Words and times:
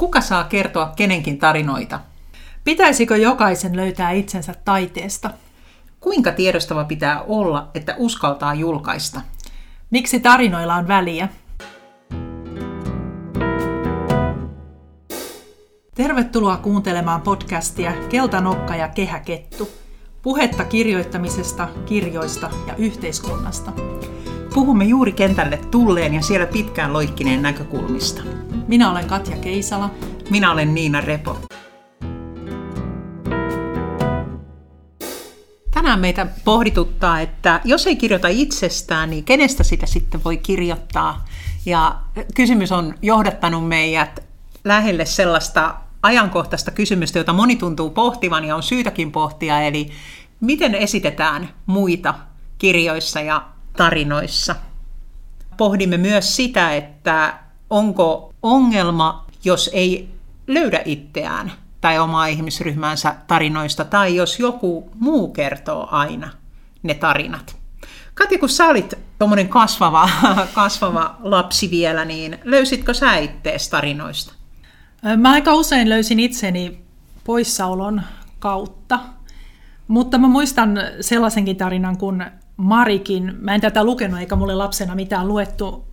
Kuka 0.00 0.20
saa 0.20 0.44
kertoa 0.44 0.92
kenenkin 0.96 1.38
tarinoita? 1.38 2.00
Pitäisikö 2.64 3.16
jokaisen 3.16 3.76
löytää 3.76 4.10
itsensä 4.10 4.54
taiteesta? 4.64 5.30
Kuinka 6.00 6.32
tiedostava 6.32 6.84
pitää 6.84 7.22
olla, 7.22 7.68
että 7.74 7.94
uskaltaa 7.98 8.54
julkaista? 8.54 9.20
Miksi 9.90 10.20
tarinoilla 10.20 10.74
on 10.74 10.88
väliä? 10.88 11.28
Tervetuloa 15.94 16.56
kuuntelemaan 16.56 17.20
podcastia 17.20 17.92
Keltanokka 18.08 18.76
ja 18.76 18.88
Kehäkettu. 18.88 19.68
Puhetta 20.22 20.64
kirjoittamisesta, 20.64 21.68
kirjoista 21.86 22.50
ja 22.66 22.74
yhteiskunnasta. 22.76 23.72
Puhumme 24.54 24.84
juuri 24.84 25.12
kentälle 25.12 25.56
tulleen 25.70 26.14
ja 26.14 26.22
siellä 26.22 26.46
pitkään 26.46 26.92
loikkineen 26.92 27.42
näkökulmista. 27.42 28.22
Minä 28.70 28.90
olen 28.90 29.06
Katja 29.06 29.36
Keisala. 29.36 29.90
Minä 30.30 30.52
olen 30.52 30.74
Niina 30.74 31.00
Repo. 31.00 31.38
Tänään 35.70 36.00
meitä 36.00 36.26
pohdituttaa, 36.44 37.20
että 37.20 37.60
jos 37.64 37.86
ei 37.86 37.96
kirjoita 37.96 38.28
itsestään, 38.28 39.10
niin 39.10 39.24
kenestä 39.24 39.64
sitä 39.64 39.86
sitten 39.86 40.24
voi 40.24 40.36
kirjoittaa? 40.36 41.24
Ja 41.66 41.96
kysymys 42.34 42.72
on 42.72 42.94
johdattanut 43.02 43.68
meidät 43.68 44.20
lähelle 44.64 45.04
sellaista 45.04 45.74
ajankohtaista 46.02 46.70
kysymystä, 46.70 47.18
jota 47.18 47.32
moni 47.32 47.56
tuntuu 47.56 47.90
pohtivan 47.90 48.44
ja 48.44 48.56
on 48.56 48.62
syytäkin 48.62 49.12
pohtia, 49.12 49.60
eli 49.60 49.90
miten 50.40 50.74
esitetään 50.74 51.48
muita 51.66 52.14
kirjoissa 52.58 53.20
ja 53.20 53.46
tarinoissa. 53.76 54.56
Pohdimme 55.56 55.96
myös 55.96 56.36
sitä, 56.36 56.74
että 56.74 57.38
onko 57.70 58.29
ongelma, 58.42 59.26
jos 59.44 59.70
ei 59.72 60.08
löydä 60.46 60.82
itseään 60.84 61.52
tai 61.80 61.98
omaa 61.98 62.26
ihmisryhmäänsä 62.26 63.16
tarinoista, 63.26 63.84
tai 63.84 64.16
jos 64.16 64.38
joku 64.38 64.90
muu 64.94 65.28
kertoo 65.28 65.88
aina 65.90 66.30
ne 66.82 66.94
tarinat. 66.94 67.56
Katja, 68.14 68.38
kun 68.38 68.48
sä 68.48 68.66
olit 68.66 68.94
tuommoinen 69.18 69.48
kasvava, 69.48 70.08
kasvava 70.54 71.16
lapsi 71.22 71.70
vielä, 71.70 72.04
niin 72.04 72.38
löysitkö 72.44 72.94
sä 72.94 73.16
ittees 73.16 73.68
tarinoista? 73.68 74.32
Mä 75.16 75.30
aika 75.30 75.54
usein 75.54 75.88
löysin 75.88 76.20
itseni 76.20 76.82
poissaolon 77.24 78.02
kautta, 78.38 79.00
mutta 79.88 80.18
mä 80.18 80.28
muistan 80.28 80.78
sellaisenkin 81.00 81.56
tarinan, 81.56 81.96
kun 81.96 82.24
Marikin, 82.56 83.34
mä 83.40 83.54
en 83.54 83.60
tätä 83.60 83.84
lukenut 83.84 84.20
eikä 84.20 84.36
mulle 84.36 84.54
lapsena 84.54 84.94
mitään 84.94 85.28
luettu, 85.28 85.89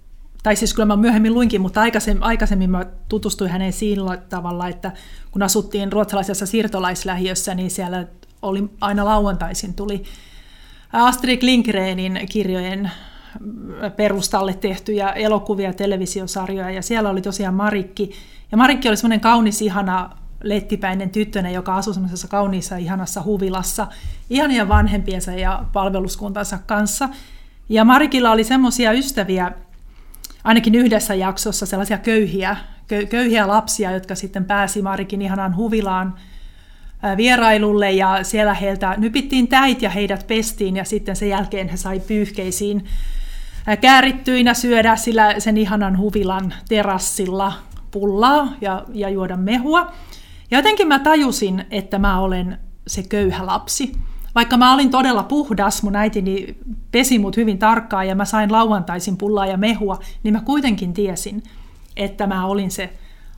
tai 0.48 0.56
siis 0.56 0.74
kyllä 0.74 0.86
mä 0.86 0.96
myöhemmin 0.96 1.34
luinkin, 1.34 1.62
mutta 1.62 1.82
aikaisemmin, 1.82 2.24
aikaisemmin 2.24 2.70
mä 2.70 2.86
tutustuin 3.10 3.52
häneen 3.52 3.74
sillä 3.74 4.18
tavalla, 4.18 4.68
että 4.68 4.92
kun 5.32 5.44
asuttiin 5.44 5.92
ruotsalaisessa 5.92 6.46
siirtolaislähiössä, 6.46 7.56
niin 7.56 7.72
siellä 7.72 8.08
oli 8.42 8.70
aina 8.82 9.06
lauantaisin 9.06 9.74
tuli 9.74 10.04
Astrid 10.94 11.40
Lindgrenin 11.42 12.20
kirjojen 12.32 12.92
perustalle 13.96 14.54
tehtyjä 14.54 15.10
elokuvia 15.10 15.70
ja 15.70 15.74
televisiosarjoja, 15.74 16.72
ja 16.72 16.82
siellä 16.82 17.10
oli 17.10 17.22
tosiaan 17.22 17.54
Marikki, 17.54 18.12
ja 18.52 18.58
Marikki 18.58 18.90
oli 18.90 18.98
semmoinen 18.98 19.20
kaunis, 19.20 19.62
ihana 19.62 20.10
lettipäinen 20.44 21.10
tyttönen, 21.10 21.54
joka 21.54 21.76
asui 21.76 21.94
semmoisessa 21.94 22.28
kauniissa, 22.28 22.78
ihanassa 22.78 23.24
huvilassa. 23.24 23.88
Ihania 24.30 24.68
vanhempiensa 24.68 25.32
ja 25.32 25.64
palveluskuntansa 25.74 26.60
kanssa. 26.66 27.10
Ja 27.70 27.86
Marikilla 27.86 28.32
oli 28.32 28.44
semmoisia 28.44 28.92
ystäviä, 28.92 29.52
ainakin 30.44 30.76
yhdessä 30.76 31.16
jaksossa 31.16 31.66
sellaisia 31.66 31.98
köyhiä, 31.98 32.58
köyhiä 33.10 33.48
lapsia, 33.48 33.92
jotka 33.92 34.16
sitten 34.16 34.46
pääsi 34.46 34.82
Marikin 34.82 35.22
ihanaan 35.22 35.56
huvilaan 35.56 36.16
vierailulle 37.18 37.92
ja 37.92 38.24
siellä 38.24 38.54
heiltä 38.54 38.96
nypittiin 38.98 39.48
täit 39.48 39.82
ja 39.82 39.90
heidät 39.90 40.28
pestiin 40.28 40.76
ja 40.76 40.84
sitten 40.84 41.16
sen 41.16 41.30
jälkeen 41.30 41.70
he 41.70 41.78
sai 41.78 42.00
pyyhkeisiin 42.00 42.86
käärittyinä 43.82 44.54
syödä 44.54 44.96
sillä 44.96 45.40
sen 45.40 45.58
ihanan 45.58 45.98
huvilan 45.98 46.54
terassilla 46.70 47.54
pullaa 47.92 48.54
ja, 48.62 48.86
ja 48.94 49.10
juoda 49.10 49.38
mehua. 49.38 49.92
Ja 50.52 50.58
jotenkin 50.58 50.88
mä 50.88 51.00
tajusin, 51.00 51.66
että 51.72 52.00
mä 52.00 52.20
olen 52.20 52.58
se 52.88 53.04
köyhä 53.10 53.46
lapsi. 53.46 53.92
Vaikka 54.36 54.58
mä 54.58 54.74
olin 54.74 54.90
todella 54.90 55.24
puhdas, 55.24 55.84
mun 55.84 55.96
äitini 55.96 56.58
pesi 56.92 57.20
mut 57.20 57.38
hyvin 57.38 57.58
tarkkaan 57.58 58.08
ja 58.08 58.16
mä 58.16 58.26
sain 58.26 58.52
lauantaisin 58.52 59.18
pullaa 59.18 59.46
ja 59.46 59.58
mehua, 59.58 60.00
niin 60.24 60.34
mä 60.34 60.42
kuitenkin 60.42 60.94
tiesin, 60.94 61.44
että 61.96 62.28
mä 62.28 62.46
olin 62.46 62.72
se 62.72 62.94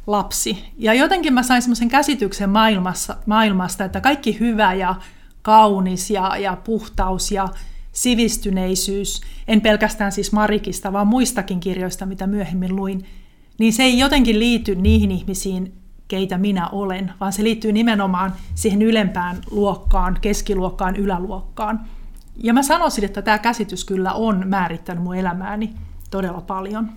lapsi. 0.08 0.66
Ja 0.78 0.94
jotenkin 0.94 1.34
mä 1.34 1.44
sain 1.44 1.62
semmoisen 1.62 1.90
käsityksen 1.90 2.50
maailmassa, 2.50 3.16
maailmasta, 3.26 3.84
että 3.84 4.02
kaikki 4.02 4.40
hyvä 4.40 4.74
ja 4.74 4.96
kaunis 5.42 6.12
ja, 6.12 6.38
ja 6.38 6.56
puhtaus 6.56 7.32
ja 7.32 7.48
sivistyneisyys, 7.92 9.22
en 9.48 9.62
pelkästään 9.62 10.12
siis 10.12 10.32
Marikista, 10.32 10.94
vaan 10.94 11.08
muistakin 11.08 11.60
kirjoista, 11.60 12.06
mitä 12.06 12.28
myöhemmin 12.28 12.76
luin, 12.76 13.06
niin 13.58 13.74
se 13.74 13.84
ei 13.84 14.00
jotenkin 14.00 14.40
liity 14.40 14.76
niihin 14.76 15.12
ihmisiin, 15.12 15.74
keitä 16.10 16.38
minä 16.38 16.68
olen, 16.68 17.14
vaan 17.20 17.34
se 17.34 17.44
liittyy 17.44 17.72
nimenomaan 17.72 18.34
siihen 18.56 18.82
ylempään 18.82 19.38
luokkaan, 19.52 20.18
keskiluokkaan, 20.22 20.96
yläluokkaan. 20.96 21.80
Ja 22.36 22.54
mä 22.54 22.64
sanoisin, 22.64 23.06
että 23.06 23.22
tämä 23.22 23.38
käsitys 23.38 23.86
kyllä 23.86 24.14
on 24.14 24.44
määrittänyt 24.46 25.04
mun 25.04 25.16
elämääni 25.16 25.74
todella 26.12 26.42
paljon. 26.42 26.90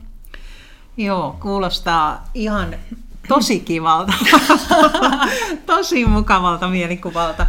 Joo, 0.97 1.37
kuulostaa 1.41 2.25
ihan 2.35 2.75
tosi 3.29 3.61
kivalta, 3.61 4.13
tosi 5.67 6.05
mukavalta 6.05 6.69
mielikuvalta. 6.69 7.47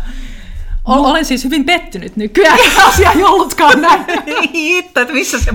Olen 0.85 1.25
siis 1.25 1.43
hyvin 1.43 1.65
pettynyt 1.65 2.15
nykyään, 2.15 2.59
asia 2.87 3.11
ei 3.11 3.23
ollutkaan 3.23 3.81
näin. 3.81 4.05
Hitto, 4.53 4.99
että 4.99 5.13
missä 5.13 5.39
se, 5.39 5.51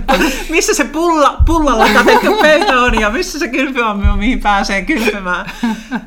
missä 0.48 0.74
se 0.74 0.84
pulla, 0.84 1.36
pullalla 1.46 1.88
katettu 1.94 2.36
pöytä 2.40 2.80
on 2.80 3.00
ja 3.00 3.10
missä 3.10 3.38
se 3.38 3.48
kylpy 3.48 3.80
on, 3.80 4.18
mihin 4.18 4.40
pääsee 4.40 4.82
kylpymään. 4.82 5.50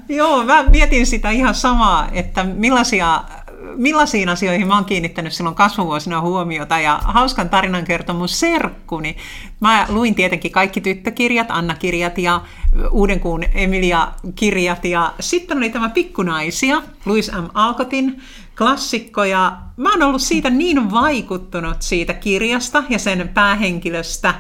Joo, 0.10 0.44
mä 0.44 0.64
mietin 0.64 1.06
sitä 1.06 1.30
ihan 1.30 1.56
samaa, 1.56 2.10
että 2.12 2.44
millaisia 2.44 3.24
millaisiin 3.76 4.30
asioihin 4.30 4.68
mä 4.68 4.76
oon 4.76 4.86
kiinnittänyt 4.86 5.34
silloin 5.34 5.56
kasvuvuosina 5.56 6.22
huomiota 6.22 6.80
ja 6.80 7.00
hauskan 7.04 7.50
tarinan 7.50 7.86
kertomus 7.86 8.40
serkkuni. 8.40 9.18
Mä 9.60 9.86
luin 9.90 10.16
tietenkin 10.16 10.52
kaikki 10.52 10.82
tyttökirjat, 10.82 11.48
Anna-kirjat 11.50 12.18
ja 12.18 12.42
Uuden 12.92 13.20
kuun 13.20 13.44
Emilia-kirjat 13.54 14.86
ja 14.86 15.14
sitten 15.20 15.58
oli 15.58 15.70
tämä 15.70 15.90
Pikkunaisia, 15.90 16.82
Louis 17.06 17.32
M. 17.32 17.46
Alcotin 17.54 18.22
klassikko 18.58 19.24
ja 19.24 19.58
mä 19.78 19.92
oon 19.92 20.04
ollut 20.04 20.22
siitä 20.22 20.50
niin 20.50 20.92
vaikuttunut 20.92 21.82
siitä 21.82 22.14
kirjasta 22.14 22.84
ja 22.90 23.00
sen 23.00 23.30
päähenkilöstä, 23.30 24.34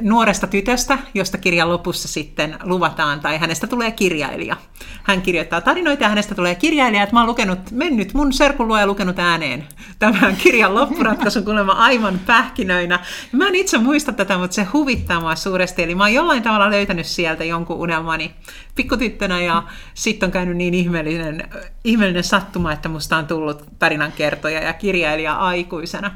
nuoresta 0.00 0.46
tytöstä, 0.46 0.98
josta 1.14 1.38
kirjan 1.38 1.68
lopussa 1.68 2.08
sitten 2.08 2.58
luvataan, 2.62 3.20
tai 3.20 3.38
hänestä 3.38 3.66
tulee 3.66 3.90
kirjailija. 3.90 4.56
Hän 5.02 5.22
kirjoittaa 5.22 5.60
tarinoita 5.60 6.02
ja 6.02 6.08
hänestä 6.08 6.34
tulee 6.34 6.54
kirjailija, 6.54 7.02
että 7.02 7.14
mä 7.14 7.20
oon 7.20 7.28
lukenut, 7.28 7.70
mennyt 7.70 8.14
mun 8.14 8.32
serkun 8.32 8.68
luo 8.68 8.78
ja 8.78 8.86
lukenut 8.86 9.18
ääneen 9.18 9.66
tämän 9.98 10.36
kirjan 10.36 10.74
loppuratkaisun 10.74 11.44
kuulemma 11.44 11.72
aivan 11.72 12.20
pähkinöinä. 12.26 13.00
Mä 13.32 13.48
en 13.48 13.54
itse 13.54 13.78
muista 13.78 14.12
tätä, 14.12 14.38
mutta 14.38 14.54
se 14.54 14.64
huvittaa 14.64 15.20
mua 15.20 15.36
suuresti, 15.36 15.82
eli 15.82 15.94
mä 15.94 16.02
oon 16.02 16.14
jollain 16.14 16.42
tavalla 16.42 16.70
löytänyt 16.70 17.06
sieltä 17.06 17.44
jonkun 17.44 17.76
unelmani 17.76 18.34
pikkutyttönä 18.74 19.40
ja 19.40 19.62
sitten 19.94 20.26
on 20.26 20.32
käynyt 20.32 20.56
niin 20.56 20.74
ihmeellinen, 20.74 21.48
ihmeellinen 21.84 22.24
sattuma, 22.24 22.72
että 22.72 22.88
musta 22.88 23.16
on 23.16 23.26
tullut 23.26 23.64
tarinankertoja 23.78 24.60
ja 24.60 24.72
kirjailija 24.72 25.34
aikuisena. 25.34 26.10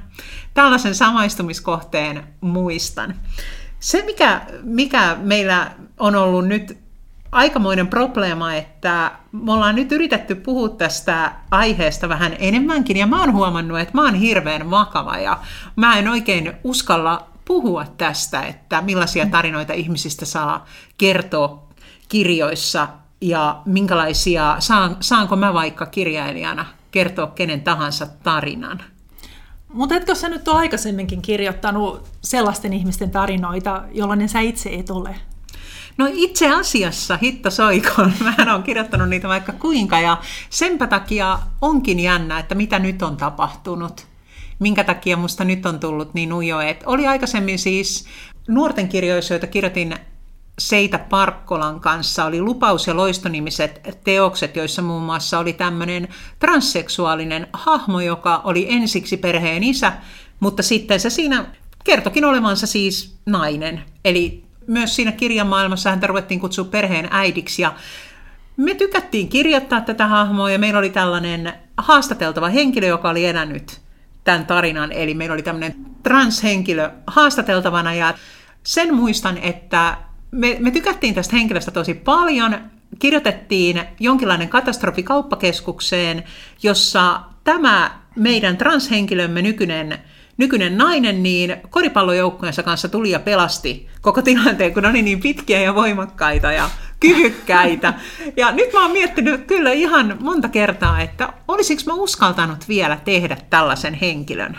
Tällaisen 0.54 0.94
samaistumiskohteen 0.94 2.25
muistan. 2.41 3.14
Se, 3.84 4.02
mikä, 4.06 4.40
mikä 4.62 5.16
meillä 5.20 5.70
on 5.98 6.16
ollut 6.16 6.48
nyt 6.48 6.78
aikamoinen 7.32 7.86
probleema, 7.86 8.54
että 8.54 9.12
me 9.32 9.52
ollaan 9.52 9.75
nyt 9.75 9.92
yritetty 9.92 10.34
puhua 10.34 10.69
tästä 10.69 11.32
aiheesta 11.50 12.08
vähän 12.08 12.36
enemmänkin, 12.38 12.96
ja 12.96 13.06
mä 13.06 13.20
oon 13.20 13.32
huomannut, 13.32 13.81
että 13.81 13.94
mä 13.94 14.04
oon 14.04 14.14
hirveän 14.14 14.70
vakava, 14.70 15.19
ja 15.19 15.38
mä 15.76 15.98
en 15.98 16.08
oikein 16.08 16.52
uskalla 16.64 17.26
puhua 17.44 17.84
tästä, 17.96 18.42
että 18.42 18.82
millaisia 18.82 19.26
tarinoita 19.26 19.72
ihmisistä 19.72 20.25
saa 20.25 20.66
kertoa 20.98 21.69
kirjoissa, 22.08 22.88
ja 23.20 23.62
minkälaisia, 23.66 24.56
saan, 24.58 24.96
saanko 25.00 25.37
mä 25.37 25.54
vaikka 25.54 25.87
kirjailijana 25.87 26.66
kertoa 26.90 27.26
kenen 27.26 27.60
tahansa 27.60 28.06
tarinan. 28.06 28.82
Mutta 29.75 29.94
etkö 29.94 30.15
sä 30.15 30.29
nyt 30.29 30.49
ole 30.49 30.59
aikaisemminkin 30.59 31.23
kirjoittanut 31.23 32.09
sellaisten 32.23 32.73
ihmisten 32.73 33.11
tarinoita, 33.11 33.82
jollainen 33.93 34.29
sä 34.29 34.41
itse 34.41 34.71
et 34.73 34.91
ole? 34.91 35.17
No 35.99 36.09
itse 36.12 36.55
asiassa, 36.55 37.19
hitta 37.23 37.50
soikoon, 37.50 38.12
mä 38.47 38.53
oon 38.53 38.62
kirjoittanut 38.62 39.09
niitä 39.09 39.29
vaikka 39.29 39.53
kuinka 39.53 40.00
ja 40.00 40.19
senpä 40.50 40.87
takia 40.87 41.38
onkin 41.62 42.00
jännä, 42.00 42.38
että 42.38 42.55
mitä 42.55 42.79
nyt 42.79 43.03
on 43.03 43.17
tapahtunut. 43.17 44.06
Minkä 44.59 44.85
takia 44.85 45.17
musta 45.17 45.44
nyt 45.44 45.67
on 45.67 45.81
tullut 45.81 46.15
niin 46.15 46.32
ujo, 46.32 46.61
että 46.61 46.85
oli 46.88 47.06
aikaisemmin 47.06 47.59
siis 47.59 48.06
nuorten 48.49 48.88
kirjoissa, 48.88 49.35
joita 49.35 49.47
kirjoitin 49.47 49.97
Seitä 50.58 50.98
Parkkolan 50.98 51.80
kanssa 51.80 52.24
oli 52.24 52.42
Lupaus 52.42 52.86
ja 52.86 52.96
loistonimiset 52.96 53.98
teokset, 54.04 54.56
joissa 54.56 54.82
muun 54.82 55.02
muassa 55.02 55.38
oli 55.38 55.52
tämmöinen 55.52 56.08
transseksuaalinen 56.38 57.46
hahmo, 57.52 58.00
joka 58.00 58.40
oli 58.44 58.66
ensiksi 58.68 59.16
perheen 59.16 59.64
isä, 59.64 59.92
mutta 60.40 60.62
sitten 60.62 61.00
se 61.00 61.10
siinä 61.10 61.44
kertokin 61.84 62.24
olevansa 62.24 62.66
siis 62.66 63.18
nainen. 63.26 63.82
Eli 64.04 64.44
myös 64.66 64.96
siinä 64.96 65.12
kirjan 65.12 65.46
maailmassa 65.46 65.90
häntä 65.90 66.06
ruvettiin 66.06 66.40
kutsua 66.40 66.64
perheen 66.64 67.08
äidiksi 67.10 67.62
ja 67.62 67.74
me 68.56 68.74
tykättiin 68.74 69.28
kirjoittaa 69.28 69.80
tätä 69.80 70.06
hahmoa 70.06 70.50
ja 70.50 70.58
meillä 70.58 70.78
oli 70.78 70.90
tällainen 70.90 71.52
haastateltava 71.76 72.48
henkilö, 72.48 72.86
joka 72.86 73.10
oli 73.10 73.26
elänyt 73.26 73.80
tämän 74.24 74.46
tarinan. 74.46 74.92
Eli 74.92 75.14
meillä 75.14 75.32
oli 75.32 75.42
tämmöinen 75.42 75.74
transhenkilö 76.02 76.90
haastateltavana 77.06 77.94
ja 77.94 78.14
sen 78.62 78.94
muistan, 78.94 79.38
että 79.38 79.96
me, 80.34 80.56
me 80.60 80.70
tykättiin 80.70 81.14
tästä 81.14 81.36
henkilöstä 81.36 81.70
tosi 81.70 81.94
paljon. 81.94 82.56
Kirjoitettiin 82.98 83.82
jonkinlainen 84.00 84.48
katastrofi 84.48 85.02
kauppakeskukseen, 85.02 86.25
jossa 86.62 87.20
tämä 87.44 87.98
meidän 88.16 88.56
transhenkilömme 88.56 89.42
nykyinen 89.42 89.98
nykyinen 90.36 90.78
nainen 90.78 91.22
niin 91.22 91.56
koripallojoukkueensa 91.70 92.62
kanssa 92.62 92.88
tuli 92.88 93.10
ja 93.10 93.19
pelasti 93.19 93.88
koko 94.00 94.22
tilanteen, 94.22 94.75
kun 94.75 94.82
ne 94.82 94.88
oli 94.88 95.02
niin 95.02 95.20
pitkiä 95.20 95.60
ja 95.60 95.75
voimakkaita 95.75 96.52
ja 96.52 96.70
kyvykkäitä. 97.00 97.94
Ja 98.37 98.52
nyt 98.52 98.72
mä 98.72 98.82
oon 98.82 98.90
miettinyt 98.90 99.46
kyllä 99.46 99.72
ihan 99.72 100.16
monta 100.20 100.48
kertaa, 100.48 101.00
että 101.00 101.32
olisiko 101.48 101.82
mä 101.87 101.94
uskaltanut 101.94 102.69
vielä 102.69 102.98
tehdä 103.04 103.37
tällaisen 103.50 103.94
henkilön. 103.94 104.58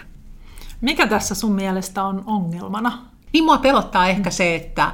Mikä 0.82 1.08
tässä 1.08 1.36
sun 1.36 1.52
mielestä 1.52 2.04
on 2.04 2.24
ongelmana? 2.26 2.98
Niin 3.34 3.44
mua 3.44 3.58
pelottaa 3.58 4.08
ehkä 4.08 4.30
se, 4.30 4.56
että 4.56 4.92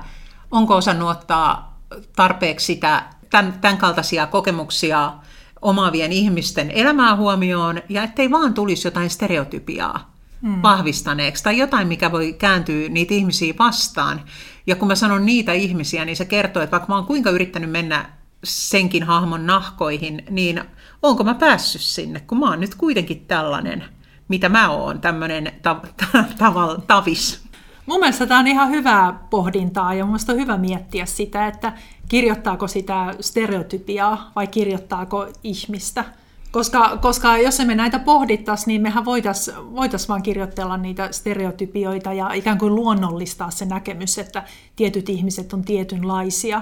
onko 0.51 0.75
osannut 0.75 1.09
ottaa 1.09 1.79
tarpeeksi 2.15 2.65
sitä, 2.65 3.03
tämän, 3.29 3.53
tämän 3.61 3.77
kaltaisia 3.77 4.27
kokemuksia 4.27 5.13
omaavien 5.61 6.11
ihmisten 6.11 6.71
elämää 6.71 7.15
huomioon, 7.15 7.81
ja 7.89 8.03
ettei 8.03 8.31
vaan 8.31 8.53
tulisi 8.53 8.87
jotain 8.87 9.09
stereotypiaa 9.09 10.13
mm. 10.41 10.61
vahvistaneeksi, 10.61 11.43
tai 11.43 11.57
jotain, 11.57 11.87
mikä 11.87 12.11
voi 12.11 12.33
kääntyä 12.33 12.89
niitä 12.89 13.13
ihmisiä 13.13 13.53
vastaan. 13.59 14.21
Ja 14.67 14.75
kun 14.75 14.87
mä 14.87 14.95
sanon 14.95 15.25
niitä 15.25 15.53
ihmisiä, 15.53 16.05
niin 16.05 16.15
se 16.15 16.25
kertoo, 16.25 16.63
että 16.63 16.71
vaikka 16.71 16.87
mä 16.89 16.95
oon 16.95 17.05
kuinka 17.05 17.29
yrittänyt 17.29 17.71
mennä 17.71 18.09
senkin 18.43 19.03
hahmon 19.03 19.47
nahkoihin, 19.47 20.23
niin 20.29 20.63
onko 21.03 21.23
mä 21.23 21.33
päässyt 21.33 21.81
sinne, 21.81 22.19
kun 22.19 22.39
mä 22.39 22.49
oon 22.49 22.59
nyt 22.59 22.75
kuitenkin 22.75 23.25
tällainen, 23.25 23.83
mitä 24.27 24.49
mä 24.49 24.69
oon, 24.69 25.01
tämmöinen 25.01 25.51
ta- 25.61 25.81
ta- 26.11 26.25
ta- 26.37 26.81
tavis. 26.87 27.40
Mun 27.91 27.99
mielestä 27.99 28.27
tämä 28.27 28.39
on 28.39 28.47
ihan 28.47 28.69
hyvää 28.69 29.19
pohdintaa 29.29 29.93
ja 29.93 30.03
mun 30.03 30.11
mielestä 30.11 30.31
on 30.31 30.37
hyvä 30.37 30.57
miettiä 30.57 31.05
sitä, 31.05 31.47
että 31.47 31.73
kirjoittaako 32.09 32.67
sitä 32.67 33.13
stereotypiaa 33.19 34.31
vai 34.35 34.47
kirjoittaako 34.47 35.27
ihmistä. 35.43 36.05
Koska, 36.51 36.97
koska 37.01 37.37
jos 37.37 37.59
emme 37.59 37.75
näitä 37.75 37.99
pohdittaisi, 37.99 38.67
niin 38.67 38.81
mehän 38.81 39.05
voitaisiin 39.05 39.75
voitais 39.75 40.09
vaan 40.09 40.23
kirjoitella 40.23 40.77
niitä 40.77 41.11
stereotypioita 41.11 42.13
ja 42.13 42.33
ikään 42.33 42.57
kuin 42.57 42.75
luonnollistaa 42.75 43.51
se 43.51 43.65
näkemys, 43.65 44.17
että 44.17 44.43
tietyt 44.75 45.09
ihmiset 45.09 45.53
on 45.53 45.63
tietynlaisia. 45.63 46.61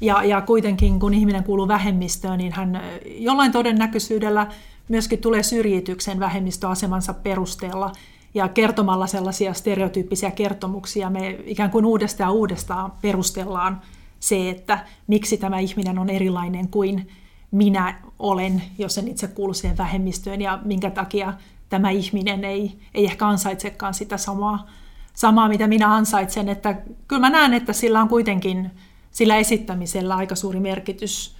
Ja, 0.00 0.24
ja 0.24 0.40
kuitenkin 0.40 1.00
kun 1.00 1.14
ihminen 1.14 1.44
kuuluu 1.44 1.68
vähemmistöön, 1.68 2.38
niin 2.38 2.52
hän 2.52 2.80
jollain 3.06 3.52
todennäköisyydellä 3.52 4.46
myöskin 4.88 5.18
tulee 5.18 5.42
syrjityksen 5.42 6.20
vähemmistöasemansa 6.20 7.14
perusteella 7.14 7.92
ja 8.34 8.48
kertomalla 8.48 9.06
sellaisia 9.06 9.54
stereotyyppisiä 9.54 10.30
kertomuksia 10.30 11.10
me 11.10 11.38
ikään 11.44 11.70
kuin 11.70 11.84
uudestaan 11.84 12.32
uudestaan 12.32 12.92
perustellaan 13.02 13.80
se, 14.20 14.50
että 14.50 14.86
miksi 15.06 15.36
tämä 15.36 15.58
ihminen 15.58 15.98
on 15.98 16.10
erilainen 16.10 16.68
kuin 16.68 17.08
minä 17.50 18.02
olen, 18.18 18.62
jos 18.78 18.98
en 18.98 19.08
itse 19.08 19.26
kuulu 19.28 19.54
siihen 19.54 19.78
vähemmistöön, 19.78 20.40
ja 20.40 20.58
minkä 20.64 20.90
takia 20.90 21.32
tämä 21.68 21.90
ihminen 21.90 22.44
ei, 22.44 22.78
ei 22.94 23.04
ehkä 23.04 23.26
ansaitsekaan 23.26 23.94
sitä 23.94 24.16
samaa, 24.16 24.66
samaa, 25.14 25.48
mitä 25.48 25.66
minä 25.66 25.94
ansaitsen. 25.94 26.48
Että 26.48 26.76
kyllä 27.08 27.20
mä 27.20 27.30
näen, 27.30 27.54
että 27.54 27.72
sillä 27.72 28.00
on 28.00 28.08
kuitenkin 28.08 28.70
sillä 29.10 29.36
esittämisellä 29.36 30.16
aika 30.16 30.34
suuri 30.34 30.60
merkitys 30.60 31.36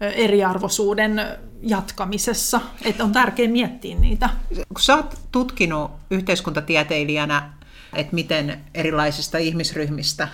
eriarvoisuuden 0.00 1.20
jatkamisessa, 1.62 2.60
että 2.84 3.04
on 3.04 3.12
tärkeää 3.12 3.50
miettiä 3.50 3.96
niitä. 3.96 4.30
Kun 4.54 4.80
sä 4.80 4.96
oot 4.96 5.18
tutkinut 5.32 5.90
yhteiskuntatieteilijänä, 6.10 7.52
että 7.94 8.14
miten 8.14 8.60
erilaisista 8.74 9.38
ihmisryhmistä 9.38 10.28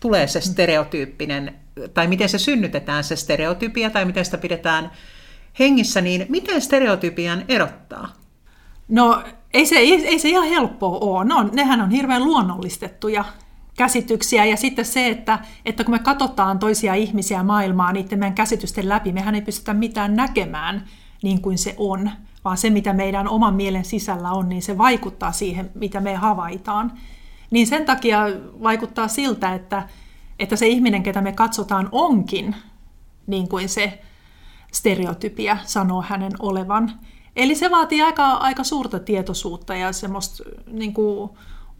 tulee 0.00 0.26
se 0.26 0.40
stereotyyppinen, 0.40 1.54
tai 1.94 2.06
miten 2.06 2.28
se 2.28 2.38
synnytetään 2.38 3.04
se 3.04 3.16
stereotypia, 3.16 3.90
tai 3.90 4.04
miten 4.04 4.24
sitä 4.24 4.38
pidetään 4.38 4.90
hengissä, 5.58 6.00
niin 6.00 6.26
miten 6.28 6.60
stereotypian 6.60 7.44
erottaa? 7.48 8.12
No 8.88 9.22
ei 9.54 9.66
se, 9.66 9.76
ei, 9.76 10.06
ei 10.06 10.18
se 10.18 10.28
ihan 10.28 10.48
helppoa 10.48 10.98
ole. 10.98 11.24
No, 11.24 11.50
nehän 11.52 11.80
on 11.80 11.90
hirveän 11.90 12.24
luonnollistettuja 12.24 13.24
käsityksiä. 13.76 14.44
Ja 14.44 14.56
sitten 14.56 14.84
se, 14.84 15.08
että, 15.08 15.38
että 15.64 15.84
kun 15.84 15.94
me 15.94 15.98
katsotaan 15.98 16.58
toisia 16.58 16.94
ihmisiä 16.94 17.42
maailmaa 17.42 17.92
niiden 17.92 18.18
meidän 18.18 18.34
käsitysten 18.34 18.88
läpi, 18.88 19.12
mehän 19.12 19.34
ei 19.34 19.42
pystytä 19.42 19.74
mitään 19.74 20.16
näkemään 20.16 20.84
niin 21.22 21.40
kuin 21.40 21.58
se 21.58 21.74
on, 21.78 22.10
vaan 22.44 22.56
se, 22.56 22.70
mitä 22.70 22.92
meidän 22.92 23.28
oman 23.28 23.54
mielen 23.54 23.84
sisällä 23.84 24.30
on, 24.30 24.48
niin 24.48 24.62
se 24.62 24.78
vaikuttaa 24.78 25.32
siihen, 25.32 25.70
mitä 25.74 26.00
me 26.00 26.14
havaitaan. 26.14 26.92
Niin 27.50 27.66
sen 27.66 27.84
takia 27.84 28.26
vaikuttaa 28.62 29.08
siltä, 29.08 29.54
että, 29.54 29.88
että 30.38 30.56
se 30.56 30.66
ihminen, 30.66 31.02
ketä 31.02 31.20
me 31.20 31.32
katsotaan, 31.32 31.88
onkin 31.92 32.56
niin 33.26 33.48
kuin 33.48 33.68
se 33.68 34.02
stereotypia 34.72 35.56
sanoo 35.64 36.02
hänen 36.02 36.32
olevan. 36.38 37.00
Eli 37.36 37.54
se 37.54 37.70
vaatii 37.70 38.02
aika, 38.02 38.26
aika 38.32 38.64
suurta 38.64 39.00
tietoisuutta 39.00 39.74
ja 39.74 39.92
semmoista 39.92 40.44
niin 40.66 40.94
kuin, 40.94 41.30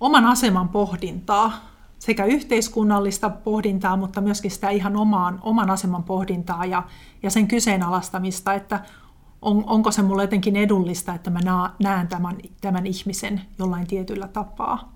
oman 0.00 0.24
aseman 0.24 0.68
pohdintaa, 0.68 1.73
sekä 2.04 2.24
yhteiskunnallista 2.24 3.30
pohdintaa, 3.30 3.96
mutta 3.96 4.20
myöskin 4.20 4.50
sitä 4.50 4.70
ihan 4.70 4.96
omaan, 4.96 5.38
oman 5.42 5.70
aseman 5.70 6.02
pohdintaa 6.04 6.64
ja, 6.64 6.82
ja 7.22 7.30
sen 7.30 7.48
kyseenalaistamista, 7.48 8.54
että 8.54 8.80
on, 9.42 9.64
onko 9.66 9.90
se 9.90 10.02
mulle 10.02 10.22
jotenkin 10.22 10.56
edullista, 10.56 11.14
että 11.14 11.30
mä 11.30 11.40
näen 11.78 12.08
tämän, 12.08 12.36
tämän 12.60 12.86
ihmisen 12.86 13.40
jollain 13.58 13.86
tietyllä 13.86 14.28
tapaa. 14.28 14.92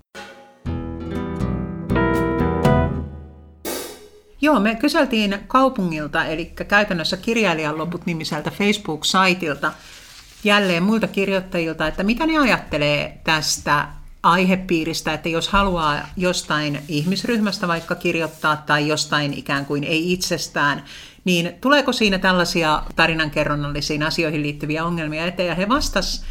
Joo, 4.41 4.59
me 4.59 4.75
kyseltiin 4.75 5.37
kaupungilta, 5.47 6.25
eli 6.25 6.45
käytännössä 6.45 7.17
kirjailijan 7.17 7.77
loput 7.77 8.05
nimiseltä 8.05 8.51
Facebook-saitilta, 8.51 9.71
jälleen 10.43 10.83
muilta 10.83 11.07
kirjoittajilta, 11.07 11.87
että 11.87 12.03
mitä 12.03 12.25
ne 12.25 12.37
ajattelee 12.37 13.21
tästä 13.23 13.98
aihepiiristä, 14.23 15.13
että 15.13 15.29
jos 15.29 15.49
haluaa 15.49 15.99
jostain 16.17 16.81
ihmisryhmästä 16.87 17.67
vaikka 17.67 17.95
kirjoittaa 17.95 18.57
tai 18.57 18.87
jostain 18.87 19.33
ikään 19.33 19.65
kuin 19.65 19.83
ei 19.83 20.13
itsestään, 20.13 20.83
niin 21.25 21.51
tuleeko 21.61 21.93
siinä 21.93 22.19
tällaisia 22.19 22.83
tarinankerronnallisiin 22.95 24.03
asioihin 24.03 24.41
liittyviä 24.41 24.85
ongelmia 24.85 25.25
eteen? 25.25 25.49
Ja 25.49 25.55
he 25.55 25.69
vastasivat 25.69 26.27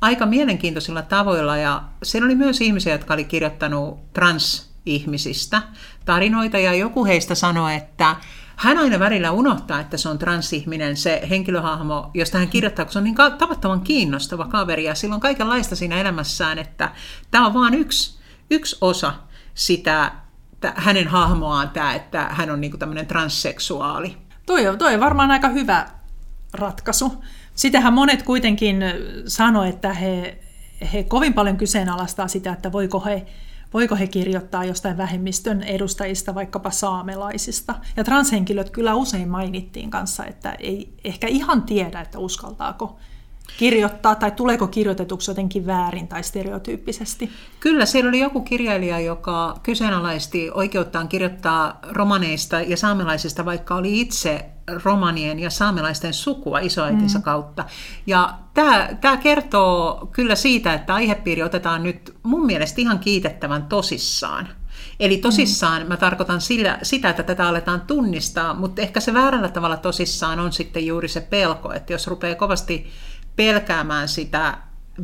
aika 0.00 0.26
mielenkiintoisilla 0.26 1.02
tavoilla 1.02 1.56
ja 1.56 1.82
siinä 2.02 2.26
oli 2.26 2.34
myös 2.34 2.60
ihmisiä, 2.60 2.94
jotka 2.94 3.14
oli 3.14 3.24
kirjoittanut 3.24 4.12
transihmisistä 4.12 5.62
tarinoita 6.04 6.58
ja 6.58 6.74
joku 6.74 7.04
heistä 7.04 7.34
sanoi, 7.34 7.74
että 7.74 8.16
hän 8.62 8.78
aina 8.78 8.98
välillä 8.98 9.30
unohtaa, 9.30 9.80
että 9.80 9.96
se 9.96 10.08
on 10.08 10.18
transihminen, 10.18 10.96
se 10.96 11.22
henkilöhahmo, 11.30 12.10
josta 12.14 12.38
hän 12.38 12.48
kirjoittaa, 12.48 12.84
kun 12.84 12.92
se 12.92 12.98
on 12.98 13.04
niin 13.04 13.14
tavattoman 13.38 13.80
kiinnostava 13.80 14.44
kaveri 14.44 14.84
ja 14.84 14.94
sillä 14.94 15.14
on 15.14 15.20
kaikenlaista 15.20 15.76
siinä 15.76 16.00
elämässään, 16.00 16.58
että 16.58 16.90
tämä 17.30 17.46
on 17.46 17.54
vain 17.54 17.74
yksi, 17.74 18.18
yksi 18.50 18.76
osa 18.80 19.14
sitä 19.54 20.12
hänen 20.74 21.08
hahmoaan, 21.08 21.70
tämä, 21.70 21.94
että 21.94 22.26
hän 22.30 22.50
on 22.50 22.60
niin 22.60 22.78
tämmöinen 22.78 23.06
transseksuaali. 23.06 24.16
Toi 24.46 24.68
on, 24.68 24.78
toi 24.78 24.94
on 24.94 25.00
varmaan 25.00 25.30
aika 25.30 25.48
hyvä 25.48 25.86
ratkaisu. 26.52 27.24
Sitähän 27.54 27.92
monet 27.92 28.22
kuitenkin 28.22 28.84
sanoi, 29.26 29.68
että 29.68 29.92
he, 29.92 30.38
he 30.92 31.02
kovin 31.02 31.34
paljon 31.34 31.56
kyseenalaistaa 31.56 32.28
sitä, 32.28 32.52
että 32.52 32.72
voiko 32.72 33.00
he 33.00 33.26
voiko 33.74 33.96
he 33.96 34.06
kirjoittaa 34.06 34.64
jostain 34.64 34.96
vähemmistön 34.96 35.62
edustajista, 35.62 36.34
vaikkapa 36.34 36.70
saamelaisista. 36.70 37.74
Ja 37.96 38.04
transhenkilöt 38.04 38.70
kyllä 38.70 38.94
usein 38.94 39.28
mainittiin 39.28 39.90
kanssa, 39.90 40.24
että 40.24 40.52
ei 40.52 40.92
ehkä 41.04 41.26
ihan 41.26 41.62
tiedä, 41.62 42.00
että 42.00 42.18
uskaltaako 42.18 42.98
kirjoittaa 43.58 44.14
tai 44.14 44.30
tuleeko 44.30 44.66
kirjoitetuksi 44.66 45.30
jotenkin 45.30 45.66
väärin 45.66 46.08
tai 46.08 46.22
stereotyyppisesti? 46.22 47.30
Kyllä, 47.60 47.86
siellä 47.86 48.08
oli 48.08 48.18
joku 48.18 48.40
kirjailija, 48.40 49.00
joka 49.00 49.60
kyseenalaisti 49.62 50.50
oikeuttaan 50.54 51.08
kirjoittaa 51.08 51.78
romaneista 51.82 52.60
ja 52.60 52.76
saamelaisista, 52.76 53.44
vaikka 53.44 53.74
oli 53.74 54.00
itse 54.00 54.51
romanien 54.84 55.38
ja 55.38 55.50
saamelaisten 55.50 56.14
sukua 56.14 56.58
isoäitinsä 56.58 57.18
mm. 57.18 57.22
kautta. 57.22 57.64
Ja 58.06 58.34
tämä, 58.54 58.88
tämä 59.00 59.16
kertoo 59.16 60.08
kyllä 60.12 60.34
siitä, 60.34 60.74
että 60.74 60.94
aihepiiri 60.94 61.42
otetaan 61.42 61.82
nyt 61.82 62.14
mun 62.22 62.46
mielestä 62.46 62.80
ihan 62.80 62.98
kiitettävän 62.98 63.62
tosissaan. 63.62 64.48
Eli 65.00 65.16
tosissaan 65.16 65.82
mm. 65.82 65.88
mä 65.88 65.96
tarkoitan 65.96 66.40
sillä, 66.40 66.78
sitä, 66.82 67.10
että 67.10 67.22
tätä 67.22 67.48
aletaan 67.48 67.80
tunnistaa, 67.80 68.54
mutta 68.54 68.82
ehkä 68.82 69.00
se 69.00 69.14
väärällä 69.14 69.48
tavalla 69.48 69.76
tosissaan 69.76 70.40
on 70.40 70.52
sitten 70.52 70.86
juuri 70.86 71.08
se 71.08 71.20
pelko, 71.20 71.72
että 71.72 71.92
jos 71.92 72.06
rupeaa 72.06 72.34
kovasti 72.34 72.90
pelkäämään 73.36 74.08
sitä 74.08 74.58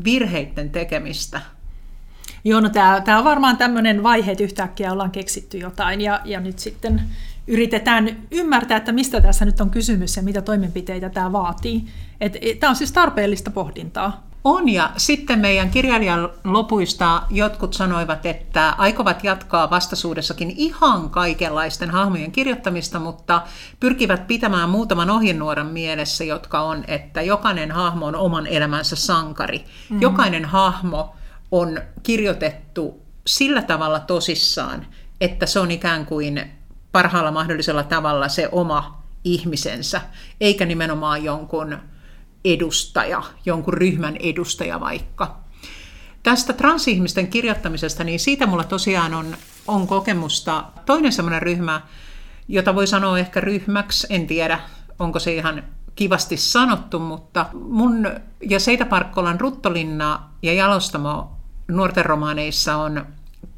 virheiden 0.05 0.71
tekemistä. 0.71 1.41
Joo, 2.45 2.61
no 2.61 2.69
tämä 2.69 3.19
on 3.19 3.25
varmaan 3.25 3.57
tämmöinen 3.57 4.03
vaihe, 4.03 4.33
että 4.33 4.45
yhtäkkiä 4.45 4.93
ollaan 4.93 5.11
keksitty 5.11 5.59
jotain 5.59 6.01
ja, 6.01 6.21
ja 6.25 6.41
nyt 6.41 6.59
sitten 6.59 7.03
yritetään 7.49 8.23
ymmärtää, 8.31 8.77
että 8.77 8.93
mistä 8.93 9.21
tässä 9.21 9.45
nyt 9.45 9.61
on 9.61 9.71
kysymys 9.71 10.17
ja 10.17 10.23
mitä 10.23 10.43
toimenpiteitä 10.43 11.11
tämä 11.11 11.33
vaatii. 11.33 11.85
Tämä 12.61 12.71
on 12.71 12.77
siis 12.77 12.93
tarpeellista 12.93 13.51
pohdintaa. 13.51 14.29
On, 14.45 14.69
ja 14.69 14.91
sitten 14.97 15.39
meidän 15.39 15.71
kirjailijan 15.71 16.29
lopuista 16.45 17.23
jotkut 17.31 17.75
sanoivat, 17.75 18.27
että 18.27 18.75
aikovat 18.79 19.25
jatkaa 19.25 19.71
vastaisuudessakin 19.71 20.51
ihan 20.57 21.11
kaikenlaisten 21.11 21.91
hahmojen 21.91 22.33
kirjoittamista, 22.33 22.99
mutta 22.99 23.43
pyrkivät 23.81 24.27
pitämään 24.27 24.71
muutaman 24.71 25.11
ohjenuoran 25.11 25.67
mielessä, 25.67 26.25
jotka 26.25 26.61
on, 26.61 26.85
että 26.89 27.23
jokainen 27.23 27.71
hahmo 27.73 28.07
on 28.07 28.17
oman 28.17 28.47
elämänsä 28.47 28.97
sankari. 28.97 29.59
Mm-hmm. 29.59 30.01
Jokainen 30.01 30.45
hahmo 30.45 31.15
on 31.51 31.81
kirjoitettu 32.03 33.03
sillä 33.27 33.63
tavalla 33.63 34.01
tosissaan, 34.01 34.87
että 35.21 35.47
se 35.47 35.61
on 35.61 35.71
ikään 35.71 36.07
kuin 36.07 36.58
parhaalla 36.93 37.31
mahdollisella 37.31 37.83
tavalla 37.83 38.29
se 38.29 38.49
oma 38.53 39.03
ihmisensä, 39.25 40.01
eikä 40.41 40.65
nimenomaan 40.65 41.25
jonkun 41.25 41.79
edustaja, 42.45 43.23
jonkun 43.47 43.75
ryhmän 43.75 44.17
edustaja 44.17 44.81
vaikka. 44.81 45.37
Tästä 46.23 46.53
transihmisten 46.53 47.29
kirjoittamisesta, 47.29 48.05
niin 48.05 48.21
siitä 48.21 48.47
mulla 48.47 48.65
tosiaan 48.65 49.15
on, 49.15 49.37
on 49.67 49.87
kokemusta. 49.87 50.65
Toinen 50.87 51.13
semmoinen 51.13 51.43
ryhmä, 51.43 51.81
jota 52.49 52.75
voi 52.75 52.87
sanoa 52.87 53.19
ehkä 53.19 53.41
ryhmäksi, 53.41 54.07
en 54.11 54.27
tiedä 54.27 54.61
onko 54.99 55.19
se 55.19 55.35
ihan 55.35 55.63
kivasti 55.95 56.37
sanottu, 56.37 56.99
mutta 56.99 57.47
mun 57.55 58.11
ja 58.51 58.61
Seita 58.61 58.85
Parkkolan 58.85 59.41
Ruttolinna 59.41 60.31
ja 60.43 60.53
Jalostamo 60.53 61.37
nuorten 61.69 62.07
romaaneissa 62.07 62.77
on 62.77 63.07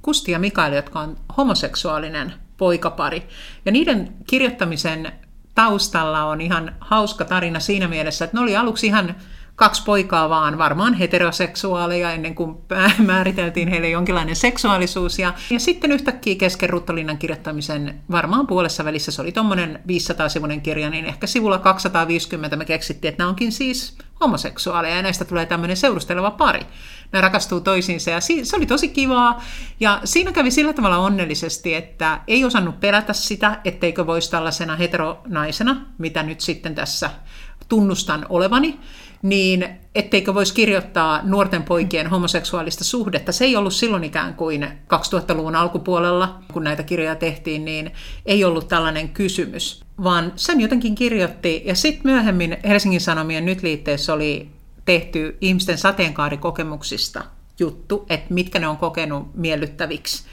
Kusti 0.03 0.33
ja 0.33 0.39
Mikael, 0.39 0.73
jotka 0.73 1.01
on 1.01 1.17
homoseksuaalinen 1.37 2.35
poikapari. 2.61 3.29
Ja 3.65 3.73
niiden 3.73 4.15
kirjoittamisen 4.27 5.13
taustalla 5.55 6.25
on 6.25 6.41
ihan 6.41 6.75
hauska 6.81 7.25
tarina 7.25 7.61
siinä 7.61 7.89
mielessä, 7.89 8.25
että 8.25 8.37
ne 8.37 8.43
oli 8.43 8.57
aluksi 8.57 8.87
ihan 8.87 9.15
kaksi 9.61 9.83
poikaa 9.85 10.29
vaan, 10.29 10.59
varmaan 10.59 10.95
heteroseksuaaleja 10.95 12.13
ennen 12.13 12.35
kuin 12.35 12.57
määriteltiin 13.07 13.69
heille 13.69 13.89
jonkinlainen 13.89 14.37
seksuaalisuus. 14.37 15.19
Ja, 15.19 15.35
ja 15.51 15.61
sitten 15.61 15.93
yhtäkkiä 15.93 16.35
kesken 16.35 16.71
Ruttolinnan 16.71 17.19
kirjoittamisen, 17.19 18.01
varmaan 18.11 18.47
puolessa 18.47 18.85
välissä 18.85 19.13
se 19.13 19.23
oli 19.23 19.33
tuommoinen 19.33 19.81
500-sivuinen 19.89 20.61
kirja, 20.61 20.91
niin 20.91 21.05
ehkä 21.05 21.27
sivulla 21.27 21.59
250 21.59 22.57
me 22.57 22.65
keksittiin, 22.65 23.09
että 23.09 23.21
nämä 23.23 23.29
onkin 23.29 23.53
siis 23.53 23.99
homoseksuaaleja 24.21 24.97
ja 24.97 25.03
näistä 25.03 25.25
tulee 25.25 25.47
tämmöinen 25.47 25.77
seurusteleva 25.77 26.31
pari. 26.31 26.67
Ne 27.13 27.21
rakastuu 27.21 27.61
toisiinsa 27.61 28.11
ja 28.11 28.21
se 28.21 28.57
oli 28.57 28.67
tosi 28.67 28.89
kivaa. 28.89 29.43
Ja 29.81 30.01
siinä 30.05 30.33
kävi 30.33 30.51
sillä 30.51 30.73
tavalla 30.73 30.99
onnellisesti, 30.99 31.75
että 31.75 32.21
ei 32.27 32.45
osannut 32.45 32.81
pelätä 32.81 33.13
sitä, 33.13 33.61
etteikö 33.65 34.07
voisi 34.07 34.31
tällaisena 34.31 34.77
heteronaisena, 34.77 35.87
mitä 35.99 36.23
nyt 36.23 36.41
sitten 36.41 36.75
tässä 36.75 37.11
tunnustan 37.69 38.27
olevani, 38.29 38.81
niin 39.23 39.69
etteikö 39.95 40.35
voisi 40.35 40.55
kirjoittaa 40.55 41.21
nuorten 41.23 41.63
poikien 41.63 42.07
homoseksuaalista 42.07 42.85
suhdetta. 42.85 43.33
Se 43.33 43.45
ei 43.45 43.57
ollut 43.57 43.75
silloin 43.75 44.05
ikään 44.05 44.35
kuin 44.35 44.63
2000-luvun 44.65 45.57
alkupuolella, 45.57 46.39
kun 46.53 46.65
näitä 46.65 46.83
kirjoja 46.83 47.15
tehtiin, 47.17 47.65
niin 47.65 47.93
ei 48.27 48.45
ollut 48.45 48.69
tällainen 48.69 49.09
kysymys, 49.09 49.81
vaan 50.03 50.33
sen 50.37 50.61
jotenkin 50.61 50.95
kirjoitti. 50.95 51.63
Ja 51.65 51.75
sitten 51.75 52.13
myöhemmin 52.13 52.57
Helsingin 52.65 53.01
Sanomien 53.01 53.47
nyt 53.47 53.63
liitteessä 53.63 54.13
oli 54.13 54.51
tehty 54.85 55.37
ihmisten 55.41 55.79
sateenkaarikokemuksista 55.79 57.25
juttu, 57.59 58.07
että 58.09 58.35
mitkä 58.35 58.59
ne 58.59 58.69
on 58.69 58.77
kokenut 58.77 59.35
miellyttäviksi 59.35 60.25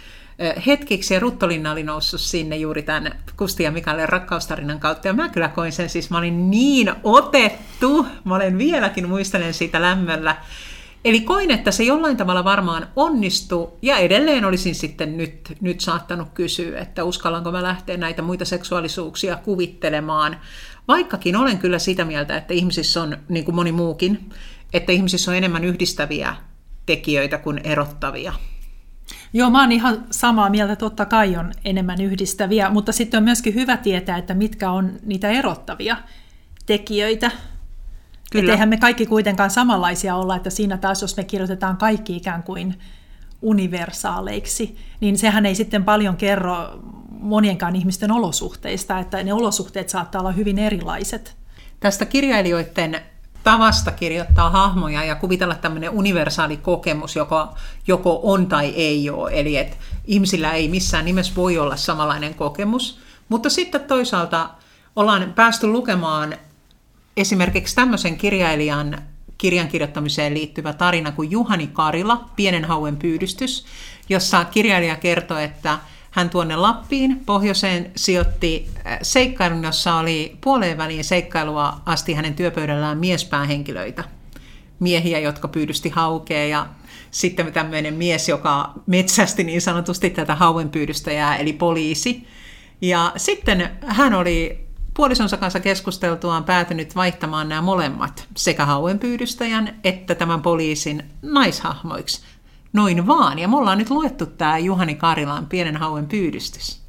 hetkiksi 0.67 1.13
ja 1.13 1.19
Ruttolinna 1.19 1.71
oli 1.71 1.83
noussut 1.83 2.21
sinne 2.21 2.57
juuri 2.57 2.83
tämän 2.83 3.15
Kusti 3.37 3.63
ja 3.63 3.71
Mikalle 3.71 4.05
rakkaustarinan 4.05 4.79
kautta. 4.79 5.07
Ja 5.07 5.13
mä 5.13 5.29
kyllä 5.29 5.49
koin 5.49 5.71
sen, 5.71 5.89
siis 5.89 6.09
mä 6.09 6.17
olin 6.17 6.51
niin 6.51 6.91
otettu, 7.03 8.05
mä 8.23 8.35
olen 8.35 8.57
vieläkin 8.57 9.09
muistelen 9.09 9.53
siitä 9.53 9.81
lämmöllä. 9.81 10.35
Eli 11.05 11.21
koin, 11.21 11.51
että 11.51 11.71
se 11.71 11.83
jollain 11.83 12.17
tavalla 12.17 12.43
varmaan 12.43 12.87
onnistui, 12.95 13.71
ja 13.81 13.97
edelleen 13.97 14.45
olisin 14.45 14.75
sitten 14.75 15.17
nyt, 15.17 15.57
nyt 15.61 15.81
saattanut 15.81 16.27
kysyä, 16.33 16.79
että 16.79 17.03
uskallanko 17.03 17.51
mä 17.51 17.63
lähteä 17.63 17.97
näitä 17.97 18.21
muita 18.21 18.45
seksuaalisuuksia 18.45 19.35
kuvittelemaan. 19.35 20.39
Vaikkakin 20.87 21.35
olen 21.35 21.57
kyllä 21.57 21.79
sitä 21.79 22.05
mieltä, 22.05 22.37
että 22.37 22.53
ihmisissä 22.53 23.01
on, 23.01 23.17
niin 23.29 23.45
kuin 23.45 23.55
moni 23.55 23.71
muukin, 23.71 24.29
että 24.73 24.91
ihmisissä 24.91 25.31
on 25.31 25.37
enemmän 25.37 25.63
yhdistäviä 25.63 26.35
tekijöitä 26.85 27.37
kuin 27.37 27.61
erottavia. 27.63 28.33
Joo, 29.33 29.49
mä 29.49 29.61
oon 29.61 29.71
ihan 29.71 30.05
samaa 30.11 30.49
mieltä, 30.49 30.75
totta 30.75 31.05
kai 31.05 31.37
on 31.37 31.51
enemmän 31.65 32.01
yhdistäviä, 32.01 32.69
mutta 32.69 32.91
sitten 32.91 33.17
on 33.17 33.23
myöskin 33.23 33.55
hyvä 33.55 33.77
tietää, 33.77 34.17
että 34.17 34.33
mitkä 34.33 34.71
on 34.71 34.91
niitä 35.05 35.29
erottavia 35.29 35.97
tekijöitä. 36.65 37.31
Kyllä. 38.31 38.51
eihän 38.51 38.69
me 38.69 38.77
kaikki 38.77 39.05
kuitenkaan 39.05 39.49
samanlaisia 39.49 40.15
olla, 40.15 40.35
että 40.35 40.49
siinä 40.49 40.77
taas, 40.77 41.01
jos 41.01 41.17
me 41.17 41.23
kirjoitetaan 41.23 41.77
kaikki 41.77 42.15
ikään 42.15 42.43
kuin 42.43 42.75
universaaleiksi, 43.41 44.77
niin 44.99 45.17
sehän 45.17 45.45
ei 45.45 45.55
sitten 45.55 45.83
paljon 45.83 46.17
kerro 46.17 46.79
monienkaan 47.09 47.75
ihmisten 47.75 48.11
olosuhteista, 48.11 48.99
että 48.99 49.23
ne 49.23 49.33
olosuhteet 49.33 49.89
saattaa 49.89 50.21
olla 50.21 50.31
hyvin 50.31 50.59
erilaiset. 50.59 51.35
Tästä 51.79 52.05
kirjailijoiden 52.05 53.01
tavasta 53.47 53.91
kirjoittaa 53.91 54.49
hahmoja 54.49 55.03
ja 55.03 55.15
kuvitella 55.15 55.55
tämmöinen 55.55 55.89
universaali 55.89 56.57
kokemus, 56.57 57.15
joko, 57.15 57.47
joko 57.87 58.19
on 58.23 58.47
tai 58.47 58.67
ei 58.75 59.09
ole. 59.09 59.31
Eli 59.33 59.57
että 59.57 59.77
ihmisillä 60.05 60.51
ei 60.51 60.67
missään 60.67 61.05
nimessä 61.05 61.35
voi 61.35 61.57
olla 61.57 61.75
samanlainen 61.75 62.33
kokemus. 62.33 62.99
Mutta 63.29 63.49
sitten 63.49 63.81
toisaalta 63.81 64.49
ollaan 64.95 65.33
päästy 65.35 65.67
lukemaan 65.67 66.37
esimerkiksi 67.17 67.75
tämmöisen 67.75 68.17
kirjailijan 68.17 68.97
kirjan 69.37 69.67
kirjoittamiseen 69.67 70.33
liittyvä 70.33 70.73
tarina 70.73 71.11
kuin 71.11 71.31
Juhani 71.31 71.67
Karila, 71.67 72.29
Pienen 72.35 72.65
hauen 72.65 72.97
pyydystys, 72.97 73.65
jossa 74.09 74.45
kirjailija 74.45 74.95
kertoo, 74.95 75.37
että 75.37 75.79
hän 76.17 76.29
tuonne 76.29 76.55
Lappiin 76.55 77.21
pohjoiseen 77.25 77.91
sijoitti 77.95 78.69
äh, 78.87 78.99
seikkailun, 79.01 79.63
jossa 79.63 79.95
oli 79.95 80.37
puoleen 80.41 80.77
väliin 80.77 81.03
seikkailua 81.03 81.81
asti 81.85 82.13
hänen 82.13 82.33
työpöydällään 82.33 82.97
miespäähenkilöitä. 82.97 84.03
Miehiä, 84.79 85.19
jotka 85.19 85.47
pyydysti 85.47 85.89
haukea 85.89 86.47
ja 86.47 86.67
sitten 87.11 87.53
tämmöinen 87.53 87.93
mies, 87.93 88.29
joka 88.29 88.73
metsästi 88.85 89.43
niin 89.43 89.61
sanotusti 89.61 90.09
tätä 90.09 90.35
hauen 90.35 90.69
pyydystäjää, 90.69 91.37
eli 91.37 91.53
poliisi. 91.53 92.27
Ja 92.81 93.11
sitten 93.17 93.69
hän 93.85 94.13
oli 94.13 94.67
puolisonsa 94.93 95.37
kanssa 95.37 95.59
keskusteltuaan 95.59 96.43
päätynyt 96.43 96.95
vaihtamaan 96.95 97.49
nämä 97.49 97.61
molemmat, 97.61 98.27
sekä 98.37 98.65
hauen 98.65 98.99
pyydystäjän 98.99 99.79
että 99.83 100.15
tämän 100.15 100.41
poliisin 100.41 101.03
naishahmoiksi 101.21 102.21
noin 102.73 103.07
vaan. 103.07 103.39
Ja 103.39 103.47
me 103.47 103.57
ollaan 103.57 103.77
nyt 103.77 103.89
luettu 103.89 104.25
tämä 104.25 104.57
Juhani 104.57 104.95
Karilan 104.95 105.45
Pienen 105.45 105.77
hauen 105.77 106.07
pyydystys. 106.07 106.81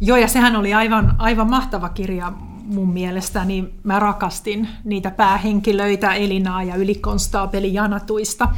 Joo, 0.00 0.16
ja 0.16 0.28
sehän 0.28 0.56
oli 0.56 0.74
aivan, 0.74 1.14
aivan 1.18 1.50
mahtava 1.50 1.88
kirja 1.88 2.32
mun 2.64 2.92
mielestä, 2.92 3.44
niin 3.44 3.74
mä 3.82 3.98
rakastin 3.98 4.68
niitä 4.84 5.10
päähenkilöitä, 5.10 6.14
Elinaa 6.14 6.62
ja 6.62 6.74
ylikonstaapeli 6.74 7.74
Janatuista. 7.74 8.48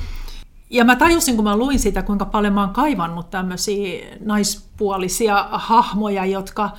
Ja 0.71 0.85
mä 0.85 0.97
tajusin, 0.97 1.37
kun 1.37 1.45
mä 1.45 1.57
luin 1.57 1.79
sitä, 1.79 2.03
kuinka 2.03 2.25
paljon 2.25 2.53
mä 2.53 2.61
oon 2.61 2.71
kaivannut 2.71 3.31
tämmöisiä 3.31 4.07
naispuolisia 4.21 5.49
hahmoja, 5.53 6.26
jotka 6.26 6.71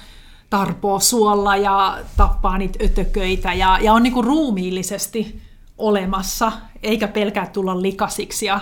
tarpoo 0.50 1.00
suolla 1.00 1.56
ja 1.56 1.98
tappaa 2.18 2.58
niitä 2.58 2.80
ötököitä 2.86 3.54
ja, 3.54 3.80
ja 3.82 3.94
on 3.94 4.04
niinku 4.04 4.22
ruumiillisesti 4.22 5.42
olemassa, 5.78 6.52
eikä 6.84 7.08
pelkää 7.08 7.48
tulla 7.48 7.82
likasiksi 7.82 8.46
ja 8.46 8.60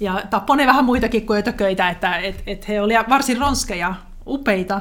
ja 0.00 0.22
tappoi 0.30 0.56
vähän 0.56 0.84
muitakin 0.84 1.26
kuin 1.26 1.38
ötököitä, 1.38 1.90
että 1.90 2.16
et, 2.16 2.42
et 2.46 2.68
he 2.68 2.80
olivat 2.80 3.08
varsin 3.08 3.38
ronskeja, 3.38 3.94
upeita 4.26 4.80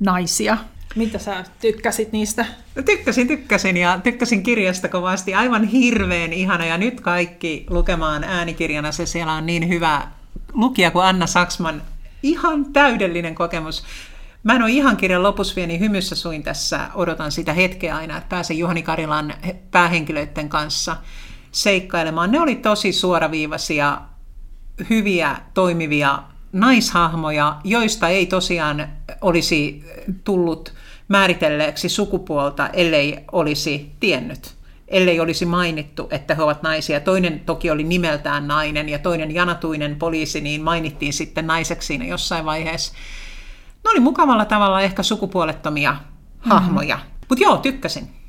naisia. 0.00 0.58
Mitä 0.96 1.18
sä 1.18 1.44
tykkäsit 1.60 2.12
niistä? 2.12 2.46
Tykkäsin, 2.84 3.28
tykkäsin 3.28 3.76
ja 3.76 4.00
tykkäsin 4.02 4.42
kirjasta 4.42 4.88
kovasti. 4.88 5.34
Aivan 5.34 5.64
hirveän 5.64 6.32
ihana 6.32 6.64
ja 6.64 6.78
nyt 6.78 7.00
kaikki 7.00 7.66
lukemaan 7.70 8.24
äänikirjana 8.24 8.92
se 8.92 9.06
siellä 9.06 9.32
on 9.32 9.46
niin 9.46 9.68
hyvä 9.68 10.08
lukija 10.52 10.90
kuin 10.90 11.04
Anna 11.04 11.26
Saksman. 11.26 11.82
Ihan 12.22 12.72
täydellinen 12.72 13.34
kokemus. 13.34 13.84
Mä 14.42 14.54
en 14.54 14.62
ole 14.62 14.70
ihan 14.70 14.96
kirjan 14.96 15.22
lopussa 15.22 15.56
vielä 15.56 15.66
niin 15.66 15.80
hymyssä 15.80 16.16
suin 16.16 16.42
tässä, 16.42 16.80
odotan 16.94 17.32
sitä 17.32 17.52
hetkeä 17.52 17.96
aina, 17.96 18.16
että 18.16 18.28
pääsen 18.28 18.58
Juhani 18.58 18.82
Karilan 18.82 19.34
päähenkilöiden 19.70 20.48
kanssa 20.48 20.96
seikkailemaan. 21.52 22.32
Ne 22.32 22.40
oli 22.40 22.54
tosi 22.54 22.92
suoraviivaisia 22.92 24.00
hyviä, 24.90 25.36
toimivia 25.54 26.18
naishahmoja, 26.52 27.56
joista 27.64 28.08
ei 28.08 28.26
tosiaan 28.26 28.88
olisi 29.20 29.84
tullut 30.24 30.74
määritelleeksi 31.08 31.88
sukupuolta, 31.88 32.68
ellei 32.68 33.18
olisi 33.32 33.92
tiennyt, 34.00 34.54
ellei 34.88 35.20
olisi 35.20 35.46
mainittu, 35.46 36.08
että 36.10 36.34
he 36.34 36.42
ovat 36.42 36.62
naisia. 36.62 37.00
Toinen 37.00 37.40
toki 37.40 37.70
oli 37.70 37.84
nimeltään 37.84 38.48
nainen 38.48 38.88
ja 38.88 38.98
toinen 38.98 39.34
janatuinen 39.34 39.96
poliisi, 39.96 40.40
niin 40.40 40.62
mainittiin 40.62 41.12
sitten 41.12 41.46
naiseksi 41.46 41.86
siinä 41.86 42.04
jossain 42.04 42.44
vaiheessa. 42.44 42.92
Ne 43.84 43.90
oli 43.90 44.00
mukavalla 44.00 44.44
tavalla 44.44 44.80
ehkä 44.80 45.02
sukupuolettomia 45.02 45.96
hahmoja. 46.38 46.96
Mm-hmm. 46.96 47.10
Mutta 47.28 47.44
joo, 47.44 47.56
tykkäsin. 47.56 48.19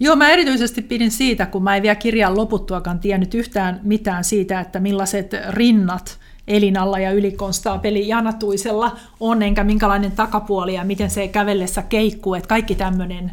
Joo, 0.00 0.16
mä 0.16 0.30
erityisesti 0.30 0.82
pidin 0.82 1.10
siitä, 1.10 1.46
kun 1.46 1.62
mä 1.62 1.76
en 1.76 1.82
vielä 1.82 1.94
kirjan 1.94 2.36
loputtuakaan 2.36 2.98
tiennyt 2.98 3.34
yhtään 3.34 3.80
mitään 3.82 4.24
siitä, 4.24 4.60
että 4.60 4.80
millaiset 4.80 5.30
rinnat 5.48 6.18
Elinalla 6.48 6.98
ja 6.98 7.12
ylikonstaapeli 7.12 8.08
Janatuisella 8.08 8.96
on, 9.20 9.42
enkä 9.42 9.64
minkälainen 9.64 10.12
takapuoli 10.12 10.74
ja 10.74 10.84
miten 10.84 11.10
se 11.10 11.28
kävellessä 11.28 11.82
keikkuu, 11.82 12.34
että 12.34 12.48
kaikki 12.48 12.74
tämmöinen, 12.74 13.30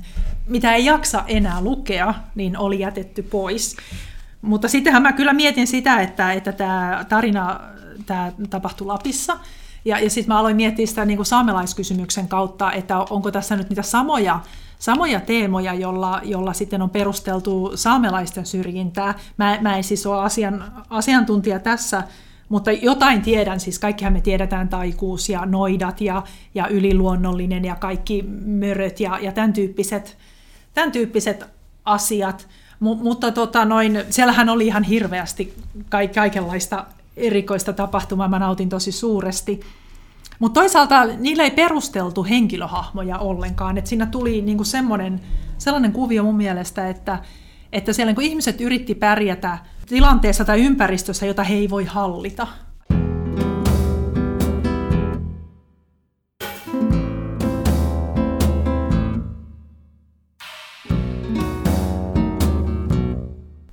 mitä 0.47 0.73
ei 0.73 0.85
jaksa 0.85 1.23
enää 1.27 1.61
lukea, 1.61 2.13
niin 2.35 2.57
oli 2.57 2.79
jätetty 2.79 3.23
pois. 3.23 3.77
Mutta 4.41 4.67
sittenhän 4.67 5.01
mä 5.01 5.13
kyllä 5.13 5.33
mietin 5.33 5.67
sitä, 5.67 6.01
että, 6.01 6.33
että 6.33 6.51
tämä 6.51 7.05
tarina 7.09 7.59
tämä 8.05 8.31
tapahtui 8.49 8.87
Lapissa, 8.87 9.37
ja, 9.85 9.99
ja 9.99 10.09
sitten 10.09 10.33
mä 10.33 10.39
aloin 10.39 10.55
miettiä 10.55 10.85
sitä 10.85 11.05
niin 11.05 11.17
kuin 11.17 11.25
saamelaiskysymyksen 11.25 12.27
kautta, 12.27 12.71
että 12.71 12.97
onko 12.97 13.31
tässä 13.31 13.55
nyt 13.55 13.69
niitä 13.69 13.81
samoja 13.81 14.39
samoja 14.79 15.19
teemoja, 15.19 15.73
jolla, 15.73 16.21
jolla 16.23 16.53
sitten 16.53 16.81
on 16.81 16.89
perusteltu 16.89 17.71
saamelaisten 17.75 18.45
syrjintää. 18.45 19.13
Mä, 19.37 19.57
mä 19.61 19.77
en 19.77 19.83
siis 19.83 20.05
ole 20.05 20.21
asian, 20.21 20.71
asiantuntija 20.89 21.59
tässä, 21.59 22.03
mutta 22.49 22.71
jotain 22.71 23.21
tiedän, 23.21 23.59
siis 23.59 23.79
kaikkihan 23.79 24.13
me 24.13 24.21
tiedetään 24.21 24.69
taikuus 24.69 25.29
ja 25.29 25.45
noidat 25.45 26.01
ja, 26.01 26.23
ja 26.55 26.67
yliluonnollinen 26.67 27.65
ja 27.65 27.75
kaikki 27.75 28.23
möröt 28.45 28.99
ja, 28.99 29.19
ja 29.21 29.31
tämän, 29.31 29.53
tyyppiset, 29.53 30.17
tämän 30.73 30.91
tyyppiset 30.91 31.45
asiat. 31.85 32.47
M- 32.79 33.03
mutta 33.03 33.31
tota 33.31 33.65
noin, 33.65 34.03
siellähän 34.09 34.49
oli 34.49 34.67
ihan 34.67 34.83
hirveästi 34.83 35.53
kaikenlaista 36.13 36.85
erikoista 37.17 37.73
tapahtumaa, 37.73 38.27
mä 38.27 38.39
nautin 38.39 38.69
tosi 38.69 38.91
suuresti. 38.91 39.59
Mutta 40.39 40.59
toisaalta 40.59 41.05
niillä 41.05 41.43
ei 41.43 41.51
perusteltu 41.51 42.23
henkilöhahmoja 42.23 43.17
ollenkaan, 43.17 43.77
että 43.77 43.89
siinä 43.89 44.05
tuli 44.05 44.41
niinku 44.41 44.63
semmoinen, 44.63 45.21
sellainen 45.57 45.91
kuvio 45.91 46.23
mun 46.23 46.37
mielestä, 46.37 46.89
että, 46.89 47.19
että 47.73 47.93
siellä 47.93 48.09
niinku 48.09 48.21
ihmiset 48.21 48.61
yritti 48.61 48.95
pärjätä 48.95 49.57
tilanteessa 49.85 50.45
tai 50.45 50.61
ympäristössä, 50.65 51.25
jota 51.25 51.43
he 51.43 51.53
ei 51.53 51.69
voi 51.69 51.85
hallita. 51.85 52.47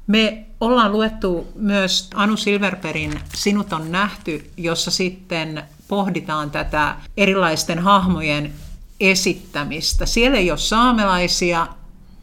Me 0.06 0.46
ollaan 0.61 0.92
luettu 0.92 1.46
myös 1.54 2.11
Anu 2.14 2.37
Silverperin 2.37 3.20
Sinut 3.35 3.73
on 3.73 3.92
nähty, 3.92 4.50
jossa 4.56 4.90
sitten 4.90 5.62
pohditaan 5.88 6.50
tätä 6.50 6.97
erilaisten 7.16 7.78
hahmojen 7.78 8.52
esittämistä. 9.00 10.07
Siellä 10.07 10.38
ei 10.38 10.50
ole 10.50 10.59
saamelaisia, 10.59 11.66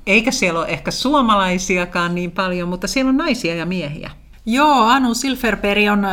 eikä 0.08 0.32
siellä 0.32 0.60
ole 0.60 0.68
ehkä 0.68 0.92
suomalaisiakaan 0.92 2.16
niin 2.16 2.32
paljon, 2.32 2.70
mutta 2.70 2.88
siellä 2.88 3.10
on 3.10 3.18
naisia 3.18 3.56
ja 3.56 3.66
miehiä. 3.66 4.12
Joo, 4.46 4.84
Anu 4.84 5.14
Silverperi 5.14 5.90
on 5.90 6.08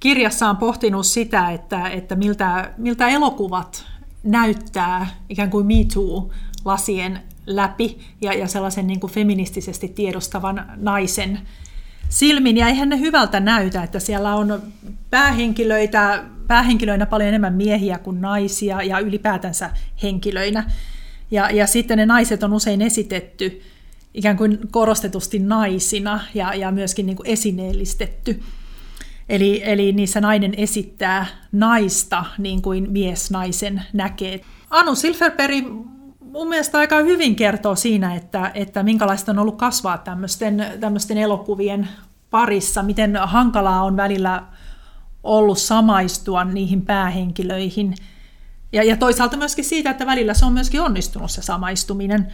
kirjassaan 0.00 0.56
pohtinut 0.56 1.06
sitä, 1.06 1.50
että, 1.50 1.88
että 1.88 2.16
miltä, 2.16 2.70
miltä 2.76 3.08
elokuvat 3.08 3.84
näyttää 4.22 5.06
ikään 5.28 5.50
kuin 5.50 5.66
Me 5.66 5.74
Too-lasien 5.94 7.18
läpi 7.46 7.98
ja, 8.20 8.32
ja 8.32 8.48
sellaisen 8.48 8.86
niin 8.86 9.00
kuin 9.00 9.12
feministisesti 9.12 9.88
tiedostavan 9.88 10.72
naisen 10.76 11.38
silmin. 12.08 12.56
Ja 12.56 12.68
eihän 12.68 12.88
ne 12.88 13.00
hyvältä 13.00 13.40
näytä, 13.40 13.82
että 13.82 14.00
siellä 14.00 14.34
on 14.34 14.62
päähenkilöitä, 15.10 16.24
päähenkilöinä 16.50 17.06
paljon 17.06 17.28
enemmän 17.28 17.54
miehiä 17.54 17.98
kuin 17.98 18.20
naisia 18.20 18.82
ja 18.82 18.98
ylipäätänsä 18.98 19.70
henkilöinä. 20.02 20.70
Ja, 21.30 21.50
ja 21.50 21.66
sitten 21.66 21.98
ne 21.98 22.06
naiset 22.06 22.42
on 22.42 22.52
usein 22.52 22.82
esitetty 22.82 23.62
ikään 24.14 24.36
kuin 24.36 24.58
korostetusti 24.70 25.38
naisina 25.38 26.20
ja, 26.34 26.54
ja 26.54 26.70
myöskin 26.70 27.06
niin 27.06 27.16
kuin 27.16 27.26
esineellistetty. 27.26 28.42
Eli, 29.28 29.62
eli 29.64 29.92
niissä 29.92 30.20
nainen 30.20 30.54
esittää 30.56 31.26
naista 31.52 32.24
niin 32.38 32.62
kuin 32.62 32.92
mies 32.92 33.30
naisen 33.30 33.82
näkee. 33.92 34.40
Anu 34.70 34.94
Silverperi 34.94 35.62
mun 36.20 36.48
mielestä 36.48 36.78
aika 36.78 36.96
hyvin 36.96 37.36
kertoo 37.36 37.76
siinä, 37.76 38.14
että, 38.14 38.50
että 38.54 38.82
minkälaista 38.82 39.32
on 39.32 39.38
ollut 39.38 39.56
kasvaa 39.56 39.98
tämmöisten, 39.98 40.66
tämmöisten 40.80 41.18
elokuvien 41.18 41.88
parissa, 42.30 42.82
miten 42.82 43.16
hankalaa 43.16 43.82
on 43.82 43.96
välillä 43.96 44.42
ollut 45.22 45.58
samaistua 45.58 46.44
niihin 46.44 46.82
päähenkilöihin. 46.82 47.94
Ja, 48.72 48.84
ja 48.84 48.96
toisaalta 48.96 49.36
myöskin 49.36 49.64
siitä, 49.64 49.90
että 49.90 50.06
välillä 50.06 50.34
se 50.34 50.46
on 50.46 50.52
myöskin 50.52 50.80
onnistunut 50.80 51.30
se 51.30 51.42
samaistuminen. 51.42 52.32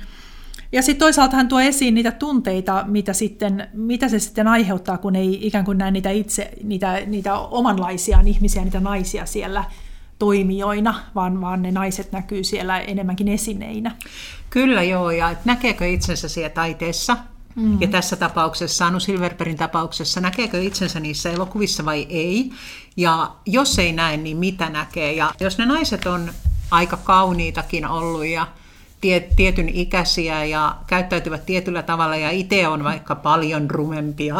Ja 0.73 0.83
sitten 0.83 1.01
toisaalta 1.01 1.37
hän 1.37 1.49
tuo 1.49 1.61
esiin 1.61 1.95
niitä 1.95 2.13
tunteita, 2.13 2.85
mitä, 2.87 3.13
sitten, 3.13 3.69
mitä 3.73 4.09
se 4.09 4.19
sitten 4.19 4.49
aiheuttaa, 4.49 4.99
kun 4.99 5.17
ei 5.17 5.47
ikään 5.47 5.65
kuin 5.65 5.79
näe 5.79 5.91
niitä 5.91 6.11
itse, 6.11 6.51
niitä, 6.63 7.01
niitä 7.07 7.39
omanlaisia 7.39 8.21
ihmisiä, 8.27 8.65
niitä 8.65 8.81
naisia 8.81 9.27
siellä 9.27 9.65
toimijoina, 10.19 11.01
vaan, 11.15 11.41
vaan 11.41 11.63
ne 11.63 11.71
naiset 11.71 12.13
näkyy 12.13 12.45
siellä 12.45 12.81
enemmänkin 12.81 13.29
esineinä. 13.29 13.97
Kyllä 14.51 14.83
joo, 14.83 15.11
ja 15.11 15.35
näkeekö 15.45 15.87
itsensä 15.87 16.29
siellä 16.29 16.51
taiteessa, 16.51 17.17
Mm. 17.57 17.81
Ja 17.81 17.89
tässä 17.89 18.17
tapauksessa, 18.17 18.87
Anu 18.87 19.01
Silverperin 19.01 19.57
tapauksessa, 19.57 20.21
näkeekö 20.21 20.63
itsensä 20.63 21.01
niissä 21.01 21.31
elokuvissa 21.31 21.85
vai 21.85 22.07
ei? 22.09 22.51
Ja 22.97 23.37
jos 23.47 23.79
ei 23.79 23.93
näe, 23.93 24.17
niin 24.17 24.37
mitä 24.37 24.71
näkee? 24.71 25.13
Ja 25.13 25.35
jos 25.41 25.59
ne 25.59 25.67
naiset 25.67 26.07
on 26.07 26.31
aika 26.71 26.97
kauniitakin 26.97 27.87
ollut 27.87 28.27
ja 28.27 28.47
tietyn 29.37 29.69
ikäisiä 29.69 30.45
ja 30.45 30.77
käyttäytyvät 30.87 31.47
tietyllä 31.47 31.83
tavalla 31.83 32.17
ja 32.17 32.31
itse 32.31 32.69
on 32.69 32.85
vaikka 32.85 33.15
paljon 33.15 33.71
rumempia 33.71 34.37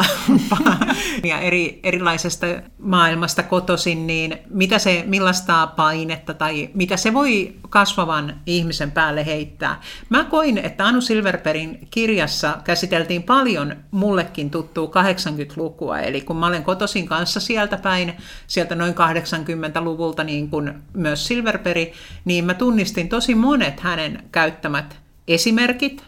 ja 1.23 1.39
eri, 1.39 1.79
erilaisesta 1.83 2.47
maailmasta 2.79 3.43
kotoisin, 3.43 4.07
niin 4.07 4.37
mitä 4.49 4.79
se, 4.79 5.03
millaista 5.07 5.67
painetta 5.67 6.33
tai 6.33 6.69
mitä 6.73 6.97
se 6.97 7.13
voi 7.13 7.55
kasvavan 7.69 8.41
ihmisen 8.45 8.91
päälle 8.91 9.25
heittää. 9.25 9.81
Mä 10.09 10.23
koin, 10.23 10.57
että 10.57 10.85
Anu 10.85 11.01
Silverperin 11.01 11.87
kirjassa 11.91 12.57
käsiteltiin 12.63 13.23
paljon 13.23 13.75
mullekin 13.91 14.49
tuttuu 14.49 14.87
80-lukua, 14.87 15.99
eli 15.99 16.21
kun 16.21 16.35
mä 16.37 16.45
olen 16.47 16.63
kotosin 16.63 17.07
kanssa 17.07 17.39
sieltä 17.39 17.77
päin, 17.77 18.13
sieltä 18.47 18.75
noin 18.75 18.93
80-luvulta 18.93 20.23
niin 20.23 20.49
kuin 20.49 20.73
myös 20.93 21.27
Silverperi, 21.27 21.93
niin 22.25 22.45
mä 22.45 22.53
tunnistin 22.53 23.09
tosi 23.09 23.35
monet 23.35 23.79
hänen 23.79 24.23
käyttämät 24.57 24.99
esimerkit, 25.27 26.03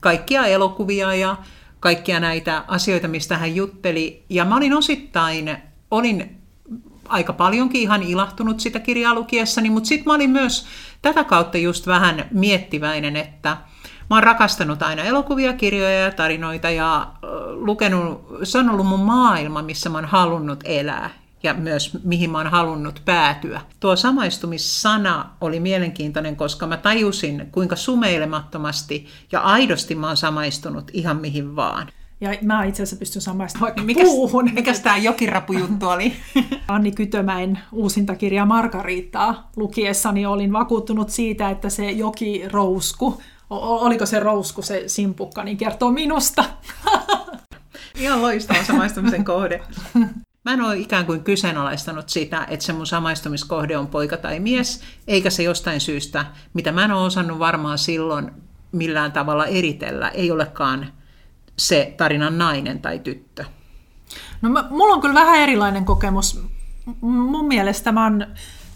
kaikkia 0.00 0.46
elokuvia 0.46 1.14
ja 1.14 1.36
kaikkia 1.80 2.20
näitä 2.20 2.64
asioita, 2.68 3.08
mistä 3.08 3.38
hän 3.38 3.56
jutteli. 3.56 4.24
Ja 4.28 4.44
mä 4.44 4.56
olin 4.56 4.74
osittain, 4.74 5.56
olin 5.90 6.36
aika 7.08 7.32
paljonkin 7.32 7.80
ihan 7.80 8.02
ilahtunut 8.02 8.60
sitä 8.60 8.80
kirjaa 8.80 9.14
lukiessani, 9.14 9.70
mutta 9.70 9.88
sitten 9.88 10.06
mä 10.06 10.14
olin 10.14 10.30
myös 10.30 10.66
tätä 11.02 11.24
kautta 11.24 11.58
just 11.58 11.86
vähän 11.86 12.24
miettiväinen, 12.30 13.16
että 13.16 13.56
mä 14.10 14.16
oon 14.16 14.22
rakastanut 14.22 14.82
aina 14.82 15.02
elokuvia, 15.02 15.52
kirjoja 15.52 16.00
ja 16.00 16.10
tarinoita 16.10 16.70
ja 16.70 17.06
lukenut, 17.50 18.26
se 18.42 18.58
on 18.58 18.70
ollut 18.70 18.86
mun 18.86 19.00
maailma, 19.00 19.62
missä 19.62 19.90
mä 19.90 19.98
oon 19.98 20.04
halunnut 20.04 20.60
elää 20.64 21.10
ja 21.46 21.54
myös 21.54 21.98
mihin 22.04 22.30
mä 22.30 22.38
oon 22.38 22.46
halunnut 22.46 23.02
päätyä. 23.04 23.60
Tuo 23.80 23.96
samaistumissana 23.96 25.30
oli 25.40 25.60
mielenkiintoinen, 25.60 26.36
koska 26.36 26.66
mä 26.66 26.76
tajusin, 26.76 27.48
kuinka 27.52 27.76
sumeilemattomasti 27.76 29.06
ja 29.32 29.40
aidosti 29.40 29.94
mä 29.94 30.06
oon 30.06 30.16
samaistunut 30.16 30.90
ihan 30.92 31.16
mihin 31.16 31.56
vaan. 31.56 31.88
Ja 32.20 32.34
mä 32.42 32.64
itse 32.64 32.82
asiassa 32.82 32.96
pystyn 32.96 33.22
samaistumaan 33.22 33.66
vaikka 33.66 33.82
mikäs, 33.82 34.04
puuhun. 34.04 34.50
Mikäs 34.52 34.80
tämä 34.80 34.96
jokirapujuttu 34.96 35.88
oli? 35.88 36.12
Anni 36.68 36.92
Kytömäen 36.92 37.58
uusinta 37.72 38.14
kirja 38.14 38.44
Margariittaa 38.44 39.50
lukiessani 39.56 40.26
olin 40.26 40.52
vakuuttunut 40.52 41.10
siitä, 41.10 41.50
että 41.50 41.70
se 41.70 41.90
jokirousku, 41.90 43.22
oliko 43.50 44.06
se 44.06 44.20
rousku 44.20 44.62
se 44.62 44.84
simpukka, 44.86 45.44
niin 45.44 45.56
kertoo 45.56 45.90
minusta. 45.90 46.44
Ihan 48.00 48.22
loistava 48.22 48.64
samaistumisen 48.64 49.24
kohde. 49.24 49.60
Mä 50.46 50.52
en 50.52 50.60
ole 50.60 50.76
ikään 50.76 51.06
kuin 51.06 51.24
kyseenalaistanut 51.24 52.08
sitä, 52.08 52.46
että 52.50 52.66
se 52.66 52.72
mun 52.72 52.86
samaistumiskohde 52.86 53.78
on 53.78 53.86
poika 53.86 54.16
tai 54.16 54.40
mies, 54.40 54.82
eikä 55.08 55.30
se 55.30 55.42
jostain 55.42 55.80
syystä, 55.80 56.26
mitä 56.54 56.72
mä 56.72 56.84
en 56.84 56.92
ole 56.92 57.06
osannut 57.06 57.38
varmaan 57.38 57.78
silloin 57.78 58.30
millään 58.72 59.12
tavalla 59.12 59.46
eritellä, 59.46 60.08
ei 60.08 60.30
olekaan 60.30 60.92
se 61.58 61.94
tarinan 61.96 62.38
nainen 62.38 62.80
tai 62.80 62.98
tyttö. 62.98 63.44
No 64.42 64.48
mä, 64.48 64.64
mulla 64.70 64.94
on 64.94 65.00
kyllä 65.00 65.14
vähän 65.14 65.40
erilainen 65.40 65.84
kokemus. 65.84 66.42
mun 67.00 67.48
mielestä 67.48 67.92
mä 67.92 68.02
oon 68.04 68.26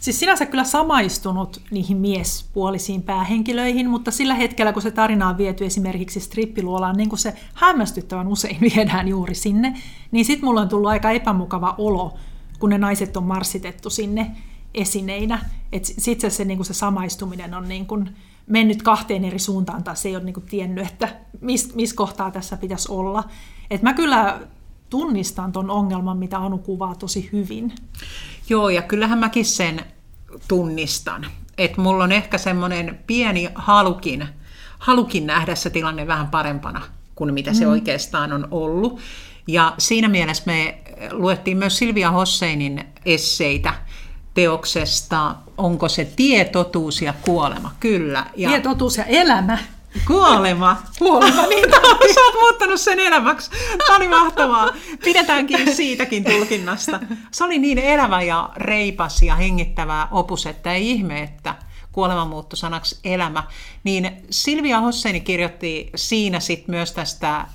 siis 0.01 0.19
sinänsä 0.19 0.47
kyllä 0.47 0.65
samaistunut 0.65 1.61
niihin 1.71 1.97
miespuolisiin 1.97 3.03
päähenkilöihin, 3.03 3.91
mutta 3.91 4.11
sillä 4.11 4.35
hetkellä, 4.35 4.73
kun 4.73 4.83
se 4.83 4.91
tarina 4.91 5.29
on 5.29 5.39
viety 5.39 5.65
esimerkiksi 5.65 6.21
strippiluolaan, 6.21 6.97
niin 6.97 7.09
kuin 7.09 7.19
se 7.19 7.35
hämmästyttävän 7.55 8.29
usein 8.29 8.61
viedään 8.75 9.09
juuri 9.09 9.35
sinne, 9.35 9.75
niin 10.11 10.25
sitten 10.25 10.45
mulla 10.45 10.61
on 10.61 10.69
tullut 10.69 10.91
aika 10.91 11.11
epämukava 11.11 11.75
olo, 11.79 12.15
kun 12.59 12.71
ne 12.71 12.79
naiset 12.79 13.17
on 13.17 13.25
marssitettu 13.25 13.91
sinne 13.91 14.31
esineinä. 14.75 15.45
Sitten 15.83 16.31
se, 16.31 16.37
se, 16.37 16.45
niin 16.45 16.65
se 16.65 16.75
samaistuminen 16.75 17.55
on 17.55 17.69
niin 17.69 17.87
kuin 17.87 18.17
mennyt 18.47 18.83
kahteen 18.83 19.25
eri 19.25 19.39
suuntaan, 19.39 19.85
tai 19.85 19.97
se 19.97 20.09
ei 20.09 20.17
ole 20.17 20.25
niin 20.25 20.35
kuin 20.35 20.47
tiennyt, 20.47 20.87
että 20.87 21.09
missä 21.41 21.75
mis 21.75 21.95
kohtaa 21.95 22.31
tässä 22.31 22.57
pitäisi 22.57 22.93
olla. 22.93 23.25
Et 23.71 23.83
mä 23.83 23.95
kyllä 23.95 24.41
tunnistan 24.91 25.53
tuon 25.53 25.71
ongelman, 25.71 26.17
mitä 26.17 26.39
Anu 26.39 26.59
kuvaa 26.59 26.95
tosi 26.95 27.29
hyvin. 27.33 27.73
Joo, 28.49 28.69
ja 28.69 28.83
kyllähän 28.83 29.19
mäkin 29.19 29.45
sen 29.45 29.81
tunnistan. 30.49 31.27
Että 31.59 31.81
mulla 31.81 32.05
on 32.05 32.13
ehkä 32.13 32.39
semmoinen 32.39 33.01
pieni 33.07 33.49
halukin, 33.55 34.29
halukin 34.79 35.27
nähdä 35.27 35.55
se 35.55 35.71
tilanne 35.71 36.07
vähän 36.07 36.29
parempana 36.29 36.83
kuin 37.15 37.35
mitä 37.35 37.55
se 37.55 37.65
mm. 37.65 37.71
oikeastaan 37.71 38.33
on 38.33 38.49
ollut. 38.51 39.01
Ja 39.47 39.75
siinä 39.79 40.09
mielessä 40.09 40.43
me 40.47 40.79
luettiin 41.13 41.57
myös 41.57 41.79
Silvia 41.79 42.11
Hosseinin 42.11 42.87
esseitä 43.05 43.75
teoksesta 44.35 45.35
Onko 45.59 45.89
se 45.89 46.05
tie, 46.05 46.45
totuus 46.45 47.03
ja 47.03 47.15
kuolema? 47.23 47.73
Kyllä. 47.81 48.27
Ja... 48.37 48.49
Tie, 48.49 48.61
totuus 48.61 48.97
ja 48.97 49.05
elämä. 49.05 49.59
Kuolema. 50.07 50.77
Kuolema, 50.99 51.47
niin 51.47 51.71
Sä 52.15 52.21
oot 52.21 52.35
muuttanut 52.41 52.81
sen 52.81 53.01
elämäksi. 53.01 53.51
Tämä 53.87 53.97
oli 53.97 54.09
mahtavaa. 54.09 54.69
Pidetäänkin 55.05 55.77
siitäkin 55.77 56.25
tulkinnasta. 56.25 57.01
Se 57.31 57.45
oli 57.45 57.59
niin 57.59 57.79
elävä 57.79 58.23
ja 58.23 58.51
reipas 58.57 59.23
ja 59.23 59.37
hengittävä 59.37 60.09
opus, 60.11 60.47
että 60.47 60.73
ei 60.73 60.91
ihme, 60.91 61.23
että 61.23 61.55
kuolema 61.93 62.25
muuttui 62.25 62.57
sanaksi 62.57 62.99
elämä. 63.05 63.43
Niin 63.85 64.17
Silvia 64.31 64.81
Hosseini 64.81 65.21
kirjoitti 65.21 65.91
siinä 65.97 66.41
sit 66.41 66.69
myös 66.69 66.93
tästä 66.93 67.47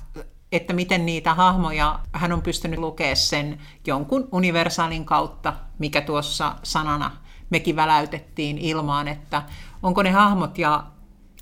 että 0.52 0.72
miten 0.72 1.06
niitä 1.06 1.34
hahmoja 1.34 1.98
hän 2.12 2.32
on 2.32 2.42
pystynyt 2.42 2.78
lukemaan 2.78 3.16
sen 3.16 3.58
jonkun 3.86 4.28
universaalin 4.32 5.04
kautta, 5.04 5.52
mikä 5.78 6.00
tuossa 6.00 6.54
sanana 6.62 7.10
mekin 7.50 7.76
väläytettiin 7.76 8.58
ilmaan, 8.58 9.08
että 9.08 9.42
onko 9.82 10.02
ne 10.02 10.10
hahmot 10.10 10.58
ja 10.58 10.84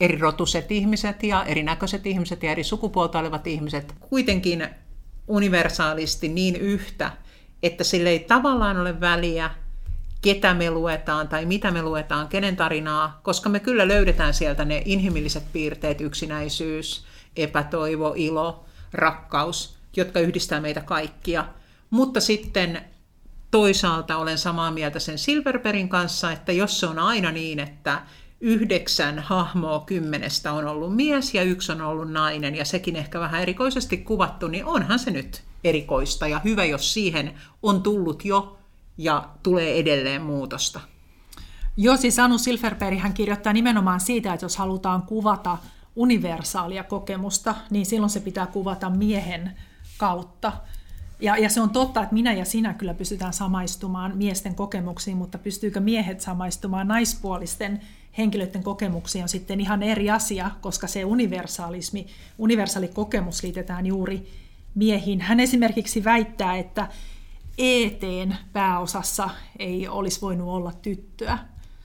eri 0.01 0.19
rotuset 0.19 0.73
ihmiset 0.73 1.23
ja 1.23 1.45
erinäköiset 1.45 2.07
ihmiset 2.07 2.43
ja 2.43 2.51
eri 2.51 2.65
sukupuolta 2.65 3.19
olevat 3.19 3.47
ihmiset 3.47 3.95
kuitenkin 4.01 4.69
universaalisti 5.29 6.29
niin 6.29 6.57
yhtä, 6.57 7.13
että 7.63 7.85
sille 7.85 8.11
ei 8.11 8.19
tavallaan 8.19 8.81
ole 8.81 9.01
väliä, 9.01 9.51
ketä 10.23 10.55
me 10.55 10.71
luetaan 10.71 11.29
tai 11.29 11.47
mitä 11.47 11.71
me 11.71 11.83
luetaan, 11.83 12.29
kenen 12.29 12.57
tarinaa, 12.57 13.21
koska 13.23 13.49
me 13.49 13.61
kyllä 13.61 13.89
löydetään 13.89 14.35
sieltä 14.35 14.65
ne 14.65 14.83
inhimilliset 14.85 15.53
piirteet, 15.53 16.01
yksinäisyys, 16.01 17.05
epätoivo, 17.37 18.13
ilo, 18.17 18.65
rakkaus, 18.93 19.77
jotka 19.97 20.21
yhdistää 20.21 20.61
meitä 20.61 20.81
kaikkia. 20.81 21.45
Mutta 21.91 22.21
sitten 22.21 22.85
toisaalta 23.51 24.17
olen 24.17 24.39
samaa 24.39 24.71
mieltä 24.71 24.99
sen 24.99 25.19
Silverperin 25.19 25.89
kanssa, 25.89 26.33
että 26.33 26.53
jos 26.53 26.81
se 26.81 26.87
on 26.87 26.99
aina 26.99 27.33
niin, 27.33 27.61
että 27.61 28.03
yhdeksän 28.41 29.19
hahmoa 29.19 29.81
kymmenestä 29.81 30.53
on 30.53 30.67
ollut 30.67 30.97
mies 30.97 31.35
ja 31.35 31.43
yksi 31.43 31.73
on 31.73 31.81
ollut 31.81 32.11
nainen, 32.11 32.55
ja 32.55 32.65
sekin 32.65 32.97
ehkä 32.97 33.21
vähän 33.21 33.43
erikoisesti 33.43 33.97
kuvattu, 33.97 34.49
niin 34.49 34.65
onhan 34.65 34.99
se 34.99 35.11
nyt 35.11 35.43
erikoista 35.65 36.29
ja 36.29 36.41
hyvä, 36.45 36.65
jos 36.65 36.95
siihen 36.95 37.35
on 37.63 37.83
tullut 37.83 38.25
jo 38.25 38.59
ja 38.99 39.29
tulee 39.43 39.79
edelleen 39.79 40.23
muutosta. 40.23 40.81
Joo, 41.77 41.97
siis 41.97 42.19
Anu 42.19 42.39
Silverberg 42.39 42.99
hän 42.99 43.15
kirjoittaa 43.15 43.53
nimenomaan 43.53 44.01
siitä, 44.01 44.35
että 44.35 44.45
jos 44.45 44.57
halutaan 44.57 45.03
kuvata 45.03 45.59
universaalia 45.97 46.85
kokemusta, 46.85 47.55
niin 47.71 47.87
silloin 47.87 48.11
se 48.11 48.21
pitää 48.21 48.47
kuvata 48.47 48.91
miehen 48.91 49.53
kautta. 49.99 50.53
Ja, 51.21 51.37
ja 51.37 51.49
se 51.49 51.61
on 51.61 51.71
totta, 51.71 52.03
että 52.03 52.15
minä 52.15 52.33
ja 52.33 52.45
sinä 52.45 52.75
kyllä 52.75 52.95
pystytään 52.95 53.33
samaistumaan 53.33 54.17
miesten 54.17 54.55
kokemuksiin, 54.55 55.17
mutta 55.17 55.39
pystyykö 55.39 55.81
miehet 55.81 56.21
samaistumaan 56.21 56.89
naispuolisten 56.89 57.81
henkilöiden 58.19 58.63
kokemuksiin 58.63 59.23
on 59.23 59.29
sitten 59.29 59.61
ihan 59.61 59.83
eri 59.83 60.11
asia, 60.11 60.51
koska 60.61 60.87
se 60.87 61.05
universaalismi, 61.05 62.07
universaali 62.39 62.89
kokemus 62.89 63.43
liitetään 63.43 63.87
juuri 63.87 64.33
miehiin. 64.75 65.21
Hän 65.21 65.41
esimerkiksi 65.41 66.05
väittää, 66.05 66.57
että 66.57 66.89
ETn 67.59 68.35
pääosassa 68.53 69.31
ei 69.59 69.89
olisi 69.89 70.21
voinut 70.21 70.49
olla 70.49 70.73
tyttöä. 70.83 71.39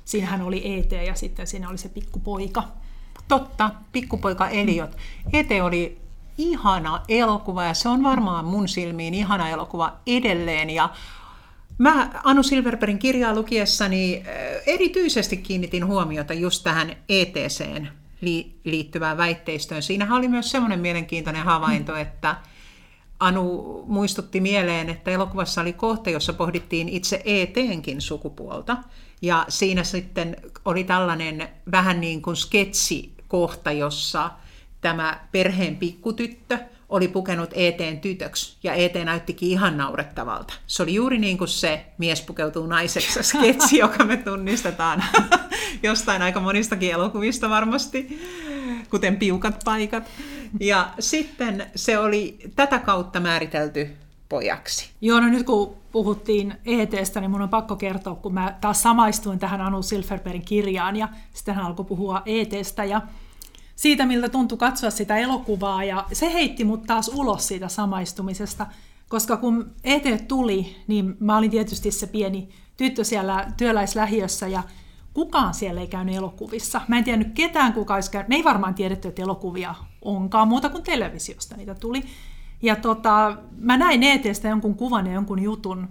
Siinähän 0.06 0.42
oli 0.42 0.78
ET 0.78 0.92
ja 0.92 1.15
sitten 1.15 1.48
siinä 1.48 1.70
oli 1.70 1.78
se 1.78 1.89
pikkupoika. 1.89 2.63
Totta, 3.28 3.72
pikkupoika 3.92 4.50
Eliot. 4.50 4.98
ET 5.34 5.48
oli 5.63 6.02
ihana 6.38 7.02
elokuva 7.08 7.63
ja 7.63 7.74
se 7.74 7.89
on 7.89 8.04
varmaan 8.04 8.46
mun 8.46 8.68
silmiin 8.68 9.13
ihana 9.13 9.50
elokuva 9.50 9.94
edelleen. 10.08 10.70
Ja 10.70 10.89
Mä 11.80 12.10
Anu 12.24 12.44
Silverbergin 12.44 13.00
kirjaa 13.00 13.36
lukiessani 13.36 14.24
erityisesti 14.65 15.38
kiinnitin 15.38 15.86
huomiota 15.86 16.34
just 16.34 16.63
tähän 16.63 16.96
ETCen 17.10 17.89
liittyvään 18.63 19.18
väitteistöön. 19.18 19.82
Siinähän 19.82 20.18
oli 20.18 20.28
myös 20.28 20.52
semmoinen 20.52 20.80
mielenkiintoinen 20.80 21.44
havainto, 21.44 21.96
että 21.96 22.36
Anu 23.20 23.84
muistutti 23.88 24.42
mieleen, 24.42 24.89
että 24.89 25.12
elokuvassa 25.12 25.62
oli 25.62 25.74
kohta, 25.74 26.10
jossa 26.10 26.34
pohdittiin 26.34 26.89
itse 26.89 27.22
ETnkin 27.26 28.02
sukupuolta. 28.02 28.78
Ja 29.22 29.46
siinä 29.50 29.84
sitten 29.84 30.36
oli 30.65 30.84
tällainen 30.84 31.50
vähän 31.72 32.02
niin 32.02 32.22
kuin 32.22 32.36
sketsikohta, 32.36 33.72
jossa 33.72 34.32
tämä 34.82 35.20
perheen 35.32 35.76
pikkutyttö 35.76 36.60
oli 36.89 37.08
pukenut 37.08 37.49
ETn 37.54 37.99
tytöksi, 38.02 38.58
ja 38.63 38.73
ET 38.73 38.93
näyttikin 39.06 39.49
ihan 39.49 39.78
naurettavalta. 39.78 40.54
Se 40.67 40.84
oli 40.84 40.93
juuri 40.93 41.17
niin 41.17 41.38
kuin 41.38 41.47
se 41.47 41.86
mies 41.97 42.21
pukeutuu 42.21 42.67
naiseksi 42.67 43.23
sketsi, 43.23 43.78
joka 43.86 44.06
me 44.06 44.17
tunnistetaan 44.17 45.04
jostain 45.84 46.21
aika 46.21 46.39
monistakin 46.39 46.91
elokuvista 46.91 47.49
varmasti, 47.49 48.21
kuten 48.89 49.17
piukat 49.17 49.62
paikat. 49.65 50.04
Ja 50.60 50.89
sitten 50.99 51.65
se 51.75 51.97
oli 51.97 52.38
tätä 52.56 52.80
kautta 52.80 53.19
määritelty 53.19 53.89
pojaksi. 54.30 54.89
Joo, 55.02 55.19
no 55.19 55.28
nyt 55.28 55.45
kun 55.45 55.75
puhuttiin 55.91 56.54
ETstä, 56.65 57.21
niin 57.21 57.32
mun 57.32 57.41
on 57.41 57.49
pakko 57.49 57.75
kertoa, 57.75 58.15
kun 58.15 58.34
mä 58.34 58.58
taas 58.62 58.82
samaistuin 58.82 59.39
tähän 59.39 59.62
Anu 59.62 59.82
Silverbergin 59.82 60.45
kirjaan, 60.45 60.95
ja 60.95 61.08
sitten 61.34 61.56
hän 61.56 61.65
alkoi 61.65 61.86
puhua 61.86 62.21
ETstä, 62.25 62.86
ja 62.86 63.02
siitä, 63.80 64.06
miltä 64.06 64.30
tuntui 64.30 64.58
katsoa 64.58 64.89
sitä 64.89 65.18
elokuvaa, 65.18 65.84
ja 65.84 66.06
se 66.13 66.34
heitti 66.34 66.63
mut 66.63 66.84
taas 66.84 67.12
ulos 67.13 67.48
siitä 67.48 67.68
samaistumisesta, 67.68 68.68
koska 69.10 69.38
kun 69.38 69.72
ET 69.84 70.28
tuli, 70.28 70.76
niin 70.88 71.18
mä 71.20 71.38
olin 71.38 71.52
tietysti 71.52 71.92
se 71.92 72.08
pieni 72.08 72.50
tyttö 72.78 73.04
siellä 73.04 73.52
työläislähiössä, 73.58 74.48
ja 74.48 74.63
kukaan 75.13 75.54
siellä 75.54 75.82
ei 75.82 75.88
käynyt 75.88 76.15
elokuvissa. 76.15 76.82
Mä 76.88 76.98
en 76.98 77.04
tiennyt 77.04 77.34
ketään, 77.34 77.74
kuka 77.74 77.96
olisi 77.96 78.12
käynyt. 78.12 78.30
Me 78.30 78.36
ei 78.36 78.44
varmaan 78.44 78.74
tiedetty, 78.74 79.08
että 79.08 79.22
elokuvia 79.22 79.76
onkaan, 80.02 80.48
muuta 80.48 80.70
kuin 80.70 80.84
televisiosta 80.84 81.58
niitä 81.58 81.76
tuli. 81.76 82.04
Ja 82.62 82.76
tota, 82.76 83.38
mä 83.58 83.78
näin 83.78 84.04
ETstä 84.04 84.48
jonkun 84.48 84.76
kuvan 84.76 85.08
ja 85.08 85.13
jonkun 85.13 85.44
jutun, 85.44 85.88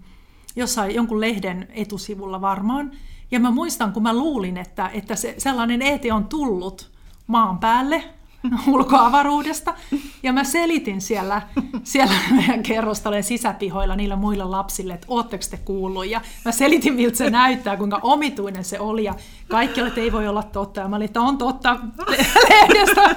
jossain 0.57 0.95
jonkun 0.95 1.21
lehden 1.21 1.69
etusivulla 1.71 2.41
varmaan. 2.41 2.91
Ja 3.31 3.41
mä 3.41 3.51
muistan, 3.51 3.93
kun 3.93 4.03
mä 4.03 4.15
luulin, 4.15 4.57
että, 4.57 4.89
että 4.89 5.17
se, 5.17 5.35
sellainen 5.39 5.83
ET 5.83 6.03
on 6.13 6.27
tullut, 6.27 6.98
maan 7.29 7.59
päälle 7.59 8.05
ulkoavaruudesta. 8.73 9.75
Ja 10.23 10.33
mä 10.33 10.45
selitin 10.45 11.01
siellä, 11.01 11.43
siellä 11.83 12.15
meidän 12.31 12.63
kerrostalojen 12.63 13.25
sisäpihoilla 13.25 13.97
niille 13.97 14.17
muille 14.17 14.45
lapsille, 14.45 14.95
että 14.95 15.07
ootteko 15.11 15.45
te 15.51 15.57
kuullut. 15.57 16.07
Ja 16.07 16.21
mä 16.45 16.53
selitin, 16.53 16.95
miltä 16.95 17.17
se 17.17 17.31
näyttää, 17.31 17.77
kuinka 17.77 18.01
omituinen 18.03 18.65
se 18.65 18.81
oli. 18.81 19.05
Ja 19.05 19.15
kaikki 19.49 19.81
oli, 19.81 19.89
että 19.89 20.01
ei 20.01 20.13
voi 20.13 20.29
olla 20.29 20.43
totta. 20.43 20.81
Ja 20.81 20.89
mä 20.89 20.97
olin, 20.97 21.05
että 21.05 21.21
on 21.21 21.39
totta 21.39 21.77
lehdestä. 22.51 23.17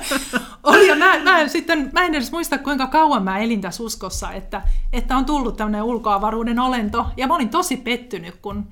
Oli. 0.64 0.88
Ja 0.88 0.96
mä, 0.96 1.20
mä, 1.24 1.40
en, 1.40 1.50
sitten, 1.50 1.90
mä 1.94 2.06
en 2.06 2.16
edes 2.16 2.32
muista, 2.32 2.58
kuinka 2.58 2.88
kauan 2.88 3.24
mä 3.24 3.40
elin 3.40 3.62
tässä 3.62 3.84
uskossa, 3.84 4.32
että, 4.32 4.62
että 4.94 5.18
on 5.18 5.26
tullut 5.26 5.58
tämmöinen 5.58 5.84
ulkoavaruuden 5.84 6.60
olento. 6.60 7.06
Ja 7.18 7.28
mä 7.28 7.36
olin 7.36 7.50
tosi 7.50 7.78
pettynyt, 7.78 8.36
kun, 8.36 8.68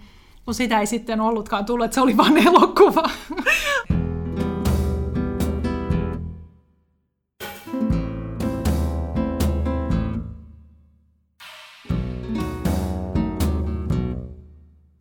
kun 0.45 0.54
sitä 0.54 0.80
ei 0.80 0.86
sitten 0.86 1.21
ollutkaan 1.21 1.65
tullut, 1.65 1.86
että 1.86 1.95
se 1.95 2.02
oli 2.02 2.17
vain 2.17 2.47
elokuva. 2.47 3.10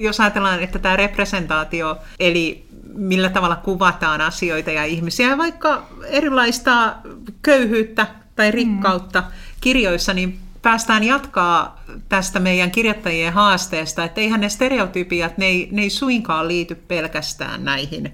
Jos 0.03 0.21
ajatellaan, 0.21 0.63
että 0.63 0.79
tämä 0.79 0.97
representaatio, 0.97 1.99
eli 2.21 2.67
millä 2.95 3.29
tavalla 3.29 3.57
kuvataan 3.57 4.21
asioita 4.21 4.71
ja 4.71 4.85
ihmisiä, 4.85 5.39
vaikka 5.39 5.87
erilaista 6.07 6.95
köyhyyttä 7.43 8.07
tai 8.37 8.51
rikkautta 8.51 9.21
mm. 9.21 9.27
kirjoissa, 9.61 10.15
niin 10.15 10.39
päästään 10.63 11.05
jatkaa 11.05 11.85
tästä 12.09 12.41
meidän 12.41 12.71
kirjoittajien 12.71 13.33
haasteesta, 13.33 14.05
että 14.05 14.21
eihän 14.21 14.41
ne 14.41 14.49
stereotypiat, 14.49 15.39
ne 15.39 15.47
ei, 15.47 15.69
ne 15.73 15.83
ei 15.83 15.91
suinkaan 15.91 16.49
liity 16.49 16.75
pelkästään 16.75 17.65
näihin, 17.65 18.13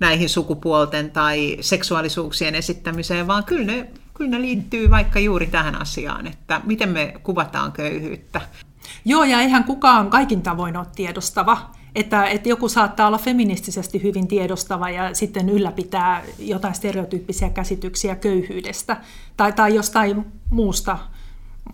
näihin 0.00 0.28
sukupuolten 0.28 1.10
tai 1.10 1.56
seksuaalisuuksien 1.60 2.54
esittämiseen, 2.54 3.26
vaan 3.26 3.44
kyllä 3.44 3.64
ne, 3.64 3.90
kyllä 4.14 4.30
ne 4.30 4.40
liittyy 4.40 4.90
vaikka 4.90 5.18
juuri 5.18 5.46
tähän 5.46 5.80
asiaan, 5.80 6.26
että 6.26 6.60
miten 6.64 6.88
me 6.88 7.14
kuvataan 7.22 7.72
köyhyyttä. 7.72 8.40
Joo, 9.04 9.24
ja 9.24 9.40
eihän 9.40 9.64
kukaan 9.64 10.10
kaikin 10.10 10.42
tavoin 10.42 10.76
ole 10.76 10.86
tiedostava. 10.96 11.70
Että, 11.94 12.26
että 12.26 12.48
joku 12.48 12.68
saattaa 12.68 13.06
olla 13.06 13.18
feministisesti 13.18 14.02
hyvin 14.02 14.28
tiedostava 14.28 14.90
ja 14.90 15.14
sitten 15.14 15.48
ylläpitää 15.48 16.22
jotain 16.38 16.74
stereotyyppisiä 16.74 17.50
käsityksiä 17.50 18.16
köyhyydestä 18.16 18.96
tai, 19.36 19.52
tai 19.52 19.74
jostain 19.74 20.26
muusta, 20.50 20.98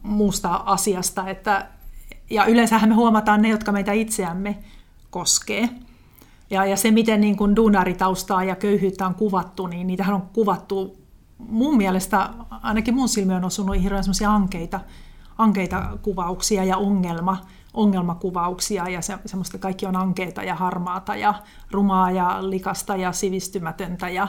muusta 0.02 0.54
asiasta. 0.54 1.28
Että, 1.28 1.66
ja 2.30 2.44
yleensähän 2.44 2.88
me 2.88 2.94
huomataan 2.94 3.42
ne, 3.42 3.48
jotka 3.48 3.72
meitä 3.72 3.92
itseämme 3.92 4.58
koskee. 5.10 5.68
Ja, 6.50 6.64
ja 6.64 6.76
se, 6.76 6.90
miten 6.90 7.20
niin 7.20 7.36
kuin 7.36 7.56
duunaritaustaa 7.56 8.44
ja 8.44 8.56
köyhyyttä 8.56 9.06
on 9.06 9.14
kuvattu, 9.14 9.66
niin 9.66 9.86
niitähän 9.86 10.14
on 10.14 10.22
kuvattu 10.22 11.04
mun 11.38 11.76
mielestä, 11.76 12.30
ainakin 12.50 12.94
mun 12.94 13.08
silmiin 13.08 13.36
on 13.36 13.44
osunut 13.44 13.82
hirveän 13.82 14.04
ankeita, 14.28 14.80
ankeita 15.38 15.98
kuvauksia 16.02 16.64
ja 16.64 16.76
ongelma, 16.76 17.36
ongelmakuvauksia 17.74 18.88
ja 18.88 19.02
se, 19.02 19.18
semmoista 19.26 19.58
kaikki 19.58 19.86
on 19.86 19.96
ankeita 19.96 20.42
ja 20.42 20.54
harmaata 20.54 21.16
ja 21.16 21.34
rumaa 21.70 22.10
ja 22.10 22.50
likasta 22.50 22.96
ja 22.96 23.12
sivistymätöntä 23.12 24.08
ja 24.08 24.28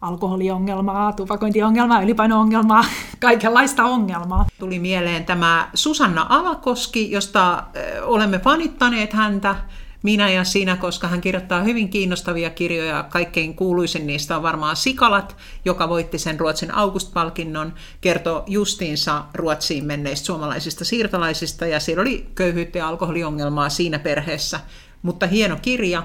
alkoholiongelmaa, 0.00 1.12
tupakointiongelmaa, 1.12 2.02
ylipaino-ongelmaa, 2.02 2.84
kaikenlaista 3.20 3.84
ongelmaa. 3.84 4.46
Tuli 4.58 4.78
mieleen 4.78 5.24
tämä 5.24 5.70
Susanna 5.74 6.26
Alakoski, 6.28 7.10
josta 7.10 7.64
olemme 8.02 8.38
fanittaneet 8.38 9.12
häntä 9.12 9.56
minä 10.02 10.30
ja 10.30 10.44
sinä, 10.44 10.76
koska 10.76 11.08
hän 11.08 11.20
kirjoittaa 11.20 11.62
hyvin 11.62 11.88
kiinnostavia 11.88 12.50
kirjoja. 12.50 13.02
Kaikkein 13.02 13.54
kuuluisin 13.54 14.06
niistä 14.06 14.36
on 14.36 14.42
varmaan 14.42 14.76
Sikalat, 14.76 15.36
joka 15.64 15.88
voitti 15.88 16.18
sen 16.18 16.40
Ruotsin 16.40 16.74
August-palkinnon, 16.74 17.74
kertoo 18.00 18.44
justiinsa 18.46 19.24
Ruotsiin 19.34 19.84
menneistä 19.84 20.26
suomalaisista 20.26 20.84
siirtolaisista, 20.84 21.66
ja 21.66 21.80
siellä 21.80 22.00
oli 22.00 22.30
köyhyyttä 22.34 22.78
ja 22.78 22.88
alkoholiongelmaa 22.88 23.68
siinä 23.68 23.98
perheessä. 23.98 24.60
Mutta 25.02 25.26
hieno 25.26 25.56
kirja. 25.62 26.02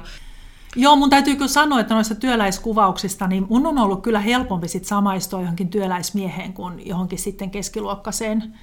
Joo, 0.76 0.96
mun 0.96 1.10
täytyy 1.10 1.36
kyllä 1.36 1.48
sanoa, 1.48 1.80
että 1.80 1.94
noista 1.94 2.16
työläiskuvauksista, 2.16 3.28
niin 3.28 3.46
mun 3.50 3.68
on 3.68 3.78
ollut 3.78 4.04
kyllä 4.04 4.20
helpompi 4.20 4.68
sit 4.68 4.86
samaistua 4.86 5.40
johonkin 5.40 5.70
työläismieheen 5.70 6.54
kuin 6.54 6.88
johonkin 6.88 7.20
sitten 7.20 7.52
keskiluokkaiseen 7.52 8.54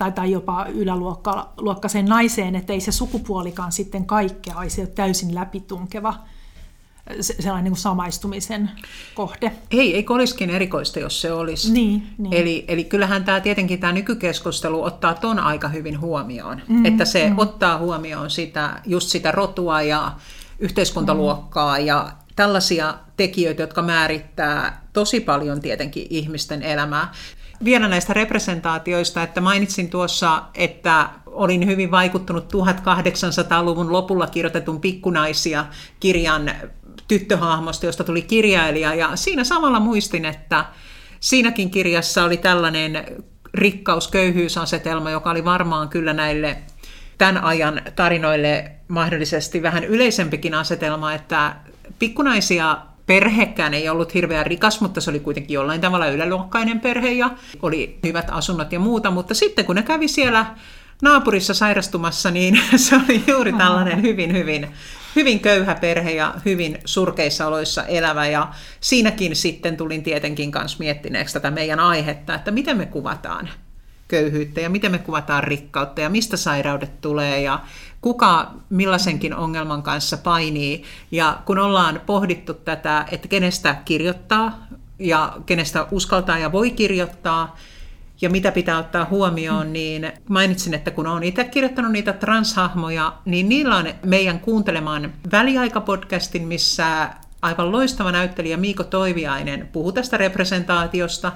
tai, 0.00 0.12
tai 0.12 0.30
jopa 0.30 0.66
yläluokkaisen 0.66 2.04
naiseen, 2.04 2.54
että 2.54 2.72
ei 2.72 2.80
se 2.80 2.92
sukupuolikaan 2.92 3.72
sitten 3.72 4.06
kaikkea 4.06 4.56
olisi 4.56 4.86
täysin 4.86 5.34
läpitunkeva 5.34 6.14
sellainen 7.20 7.64
niin 7.64 7.72
kuin 7.72 7.80
samaistumisen 7.80 8.70
kohde. 9.14 9.52
Ei, 9.70 9.94
eikö 9.94 10.12
olisikin 10.12 10.50
erikoista, 10.50 11.00
jos 11.00 11.20
se 11.20 11.32
olisi. 11.32 11.72
Niin, 11.72 12.06
niin. 12.18 12.32
Eli, 12.32 12.64
eli 12.68 12.84
kyllähän 12.84 13.24
tämä 13.24 13.40
tietenkin 13.40 13.80
tämä 13.80 13.92
nykykeskustelu 13.92 14.82
ottaa 14.82 15.14
ton 15.14 15.38
aika 15.38 15.68
hyvin 15.68 16.00
huomioon. 16.00 16.62
Mm, 16.68 16.86
että 16.86 17.04
se 17.04 17.30
mm. 17.30 17.38
ottaa 17.38 17.78
huomioon 17.78 18.30
sitä, 18.30 18.80
just 18.86 19.08
sitä 19.08 19.32
rotua 19.32 19.82
ja 19.82 20.12
yhteiskuntaluokkaa 20.58 21.78
mm. 21.78 21.86
ja 21.86 22.12
tällaisia 22.36 22.94
tekijöitä, 23.16 23.62
jotka 23.62 23.82
määrittää 23.82 24.86
tosi 24.92 25.20
paljon 25.20 25.60
tietenkin 25.60 26.06
ihmisten 26.10 26.62
elämää 26.62 27.12
vielä 27.64 27.88
näistä 27.88 28.12
representaatioista, 28.12 29.22
että 29.22 29.40
mainitsin 29.40 29.90
tuossa, 29.90 30.42
että 30.54 31.08
olin 31.26 31.66
hyvin 31.66 31.90
vaikuttunut 31.90 32.52
1800-luvun 32.52 33.92
lopulla 33.92 34.26
kirjoitetun 34.26 34.80
Pikkunaisia 34.80 35.66
kirjan 36.00 36.50
tyttöhahmosta, 37.08 37.86
josta 37.86 38.04
tuli 38.04 38.22
kirjailija, 38.22 38.94
ja 38.94 39.16
siinä 39.16 39.44
samalla 39.44 39.80
muistin, 39.80 40.24
että 40.24 40.64
siinäkin 41.20 41.70
kirjassa 41.70 42.24
oli 42.24 42.36
tällainen 42.36 43.06
rikkaus-köyhyysasetelma, 43.54 45.10
joka 45.10 45.30
oli 45.30 45.44
varmaan 45.44 45.88
kyllä 45.88 46.12
näille 46.12 46.56
tämän 47.18 47.44
ajan 47.44 47.82
tarinoille 47.96 48.70
mahdollisesti 48.88 49.62
vähän 49.62 49.84
yleisempikin 49.84 50.54
asetelma, 50.54 51.12
että 51.14 51.56
pikkunaisia 51.98 52.76
perhekään 53.10 53.74
ei 53.74 53.88
ollut 53.88 54.14
hirveän 54.14 54.46
rikas, 54.46 54.80
mutta 54.80 55.00
se 55.00 55.10
oli 55.10 55.20
kuitenkin 55.20 55.54
jollain 55.54 55.80
tavalla 55.80 56.06
yläluokkainen 56.06 56.80
perhe 56.80 57.10
ja 57.10 57.30
oli 57.62 57.98
hyvät 58.06 58.26
asunnot 58.30 58.72
ja 58.72 58.80
muuta, 58.80 59.10
mutta 59.10 59.34
sitten 59.34 59.64
kun 59.64 59.76
ne 59.76 59.82
kävi 59.82 60.08
siellä 60.08 60.46
naapurissa 61.02 61.54
sairastumassa, 61.54 62.30
niin 62.30 62.60
se 62.76 62.96
oli 62.96 63.22
juuri 63.26 63.52
tällainen 63.52 64.02
hyvin, 64.02 64.32
hyvin, 64.32 64.68
hyvin 65.16 65.40
köyhä 65.40 65.74
perhe 65.74 66.10
ja 66.10 66.34
hyvin 66.44 66.78
surkeissa 66.84 67.46
oloissa 67.46 67.84
elävä. 67.84 68.26
Ja 68.26 68.48
siinäkin 68.80 69.36
sitten 69.36 69.76
tulin 69.76 70.02
tietenkin 70.02 70.50
kanssa 70.50 70.78
miettineeksi 70.80 71.34
tätä 71.34 71.50
meidän 71.50 71.80
aihetta, 71.80 72.34
että 72.34 72.50
miten 72.50 72.76
me 72.76 72.86
kuvataan 72.86 73.48
köyhyyttä 74.08 74.60
ja 74.60 74.70
miten 74.70 74.92
me 74.92 74.98
kuvataan 74.98 75.44
rikkautta 75.44 76.00
ja 76.00 76.10
mistä 76.10 76.36
sairaudet 76.36 77.00
tulee. 77.00 77.42
Ja 77.42 77.60
kuka 78.00 78.54
millaisenkin 78.70 79.34
ongelman 79.34 79.82
kanssa 79.82 80.16
painii. 80.16 80.82
Ja 81.10 81.38
kun 81.44 81.58
ollaan 81.58 82.00
pohdittu 82.06 82.54
tätä, 82.54 83.04
että 83.10 83.28
kenestä 83.28 83.74
kirjoittaa 83.84 84.66
ja 84.98 85.36
kenestä 85.46 85.86
uskaltaa 85.90 86.38
ja 86.38 86.52
voi 86.52 86.70
kirjoittaa, 86.70 87.56
ja 88.20 88.30
mitä 88.30 88.52
pitää 88.52 88.78
ottaa 88.78 89.06
huomioon, 89.10 89.72
niin 89.72 90.12
mainitsin, 90.28 90.74
että 90.74 90.90
kun 90.90 91.06
olen 91.06 91.22
itse 91.22 91.44
kirjoittanut 91.44 91.92
niitä 91.92 92.12
transhahmoja, 92.12 93.12
niin 93.24 93.48
niillä 93.48 93.76
on 93.76 93.86
meidän 94.04 94.40
kuuntelemaan 94.40 95.12
väliaikapodcastin, 95.32 96.48
missä 96.48 97.10
aivan 97.42 97.72
loistava 97.72 98.12
näyttelijä 98.12 98.56
Miiko 98.56 98.84
Toiviainen 98.84 99.68
puhuu 99.72 99.92
tästä 99.92 100.16
representaatiosta, 100.16 101.32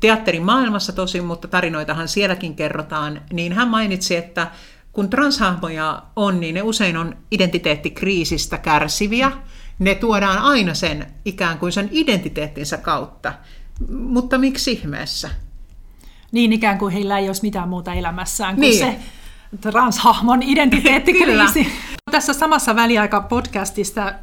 teatterin 0.00 0.42
maailmassa 0.42 0.92
tosin, 0.92 1.24
mutta 1.24 1.48
tarinoitahan 1.48 2.08
sielläkin 2.08 2.54
kerrotaan, 2.54 3.22
niin 3.32 3.52
hän 3.52 3.68
mainitsi, 3.68 4.16
että 4.16 4.46
kun 4.94 5.10
transhahmoja 5.10 6.02
on, 6.16 6.40
niin 6.40 6.54
ne 6.54 6.62
usein 6.62 6.96
on 6.96 7.16
identiteettikriisistä 7.30 8.58
kärsiviä. 8.58 9.32
Ne 9.78 9.94
tuodaan 9.94 10.38
aina 10.38 10.74
sen 10.74 11.06
ikään 11.24 11.58
kuin 11.58 11.72
sen 11.72 11.88
identiteettinsä 11.92 12.76
kautta. 12.76 13.32
Mutta 13.90 14.38
miksi 14.38 14.72
ihmeessä? 14.72 15.30
Niin 16.32 16.52
ikään 16.52 16.78
kuin 16.78 16.92
heillä 16.92 17.18
ei 17.18 17.26
olisi 17.26 17.42
mitään 17.42 17.68
muuta 17.68 17.94
elämässään 17.94 18.54
kuin 18.54 18.60
niin. 18.60 18.78
se 18.78 18.96
transhahmon 19.60 20.42
identiteettikriisi. 20.52 21.66
Tässä 22.10 22.32
samassa 22.32 22.76
väliaika-podcastista 22.76 24.14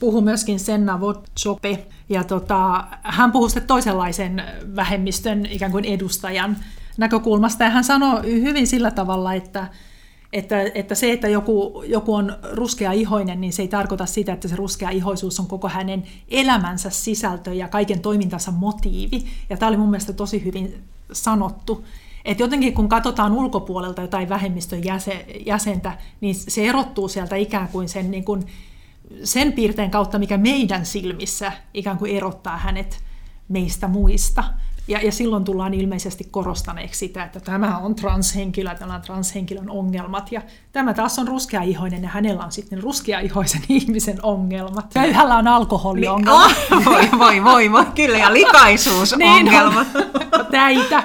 puhui 0.00 0.22
myöskin 0.22 0.60
Senna 0.60 1.00
Vodchope, 1.00 1.86
ja 2.08 2.24
tota, 2.24 2.84
hän 3.02 3.32
puhui 3.32 3.50
sitten 3.50 3.66
toisenlaisen 3.66 4.42
vähemmistön 4.76 5.46
ikään 5.46 5.72
kuin 5.72 5.84
edustajan 5.84 6.56
näkökulmasta, 6.96 7.64
ja 7.64 7.70
hän 7.70 7.84
sanoi 7.84 8.22
hyvin 8.24 8.66
sillä 8.66 8.90
tavalla, 8.90 9.34
että 9.34 9.66
että, 10.32 10.62
että 10.74 10.94
se, 10.94 11.12
että 11.12 11.28
joku, 11.28 11.84
joku 11.86 12.14
on 12.14 12.36
ruskea 12.52 12.92
ihoinen, 12.92 13.40
niin 13.40 13.52
se 13.52 13.62
ei 13.62 13.68
tarkoita 13.68 14.06
sitä, 14.06 14.32
että 14.32 14.48
se 14.48 14.56
ruskea 14.56 14.90
ihoisuus 14.90 15.40
on 15.40 15.46
koko 15.46 15.68
hänen 15.68 16.04
elämänsä 16.28 16.90
sisältö 16.90 17.54
ja 17.54 17.68
kaiken 17.68 18.00
toimintansa 18.00 18.50
motiivi. 18.50 19.26
Ja 19.50 19.56
tämä 19.56 19.68
oli 19.68 19.76
mun 19.76 19.90
mielestä 19.90 20.12
tosi 20.12 20.44
hyvin 20.44 20.84
sanottu. 21.12 21.84
Että 22.24 22.42
jotenkin 22.42 22.74
kun 22.74 22.88
katsotaan 22.88 23.32
ulkopuolelta 23.32 24.02
jotain 24.02 24.28
vähemmistön 24.28 24.80
jäsentä, 25.46 25.98
niin 26.20 26.34
se 26.34 26.66
erottuu 26.66 27.08
sieltä 27.08 27.36
ikään 27.36 27.68
kuin 27.68 27.88
sen, 27.88 28.10
niin 28.10 28.24
kuin, 28.24 28.46
sen 29.24 29.52
piirteen 29.52 29.90
kautta, 29.90 30.18
mikä 30.18 30.36
meidän 30.36 30.86
silmissä 30.86 31.52
ikään 31.74 31.98
kuin 31.98 32.16
erottaa 32.16 32.56
hänet 32.56 33.02
meistä 33.48 33.88
muista. 33.88 34.44
Ja, 34.88 35.00
ja 35.00 35.12
silloin 35.12 35.44
tullaan 35.44 35.74
ilmeisesti 35.74 36.24
korostaneeksi 36.30 36.98
sitä, 36.98 37.24
että 37.24 37.40
tämä 37.40 37.78
on 37.78 37.94
transhenkilö, 37.94 38.74
tällä 38.74 38.94
on 38.94 39.02
transhenkilön 39.02 39.70
ongelmat. 39.70 40.32
Ja 40.32 40.42
tämä 40.76 40.94
taas 40.94 41.18
on 41.18 41.28
ruskeaihoinen 41.28 42.02
ja 42.02 42.08
hänellä 42.08 42.44
on 42.44 42.52
sitten 42.52 42.82
ruskeaihoisen 42.82 43.62
ihmisen 43.68 44.18
ongelmat. 44.22 44.86
Köyhällä 44.94 45.36
on 45.36 45.48
alkoholiongelma. 45.48 46.46
Niin, 46.46 46.56
oh, 46.72 46.84
voi, 46.84 47.08
voi, 47.18 47.44
voi, 47.44 47.72
voi, 47.72 47.84
kyllä, 47.94 48.18
ja 48.18 48.32
likaisuusongelma. 48.32 49.86
niin 49.94 50.06
täitä. 50.50 51.02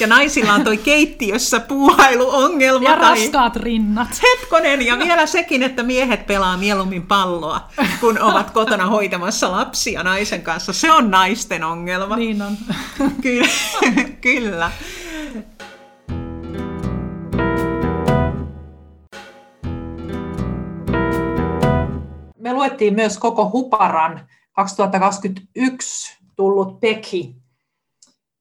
Ja 0.00 0.06
naisilla 0.06 0.54
on 0.54 0.64
toi 0.64 0.76
keittiössä 0.76 1.60
puuhailuongelma. 1.60 2.88
Ja 2.88 2.96
tai... 2.96 3.10
raskaat 3.10 3.56
rinnat. 3.56 4.08
Hetkonen, 4.22 4.86
ja 4.86 4.98
vielä 5.04 5.26
sekin, 5.26 5.62
että 5.62 5.82
miehet 5.82 6.26
pelaa 6.26 6.56
mieluummin 6.56 7.06
palloa, 7.06 7.68
kun 8.00 8.22
ovat 8.22 8.50
kotona 8.50 8.86
hoitamassa 8.86 9.52
lapsia 9.52 10.02
naisen 10.02 10.42
kanssa. 10.42 10.72
Se 10.72 10.92
on 10.92 11.10
naisten 11.10 11.64
ongelma. 11.64 12.16
Niin 12.16 12.42
on. 12.42 12.56
kyllä, 13.22 13.48
kyllä. 14.20 14.70
Luettiin 22.66 22.94
myös 22.94 23.18
koko 23.18 23.50
Huparan 23.50 24.20
2021 24.52 26.18
tullut 26.36 26.80
Peki. 26.80 27.36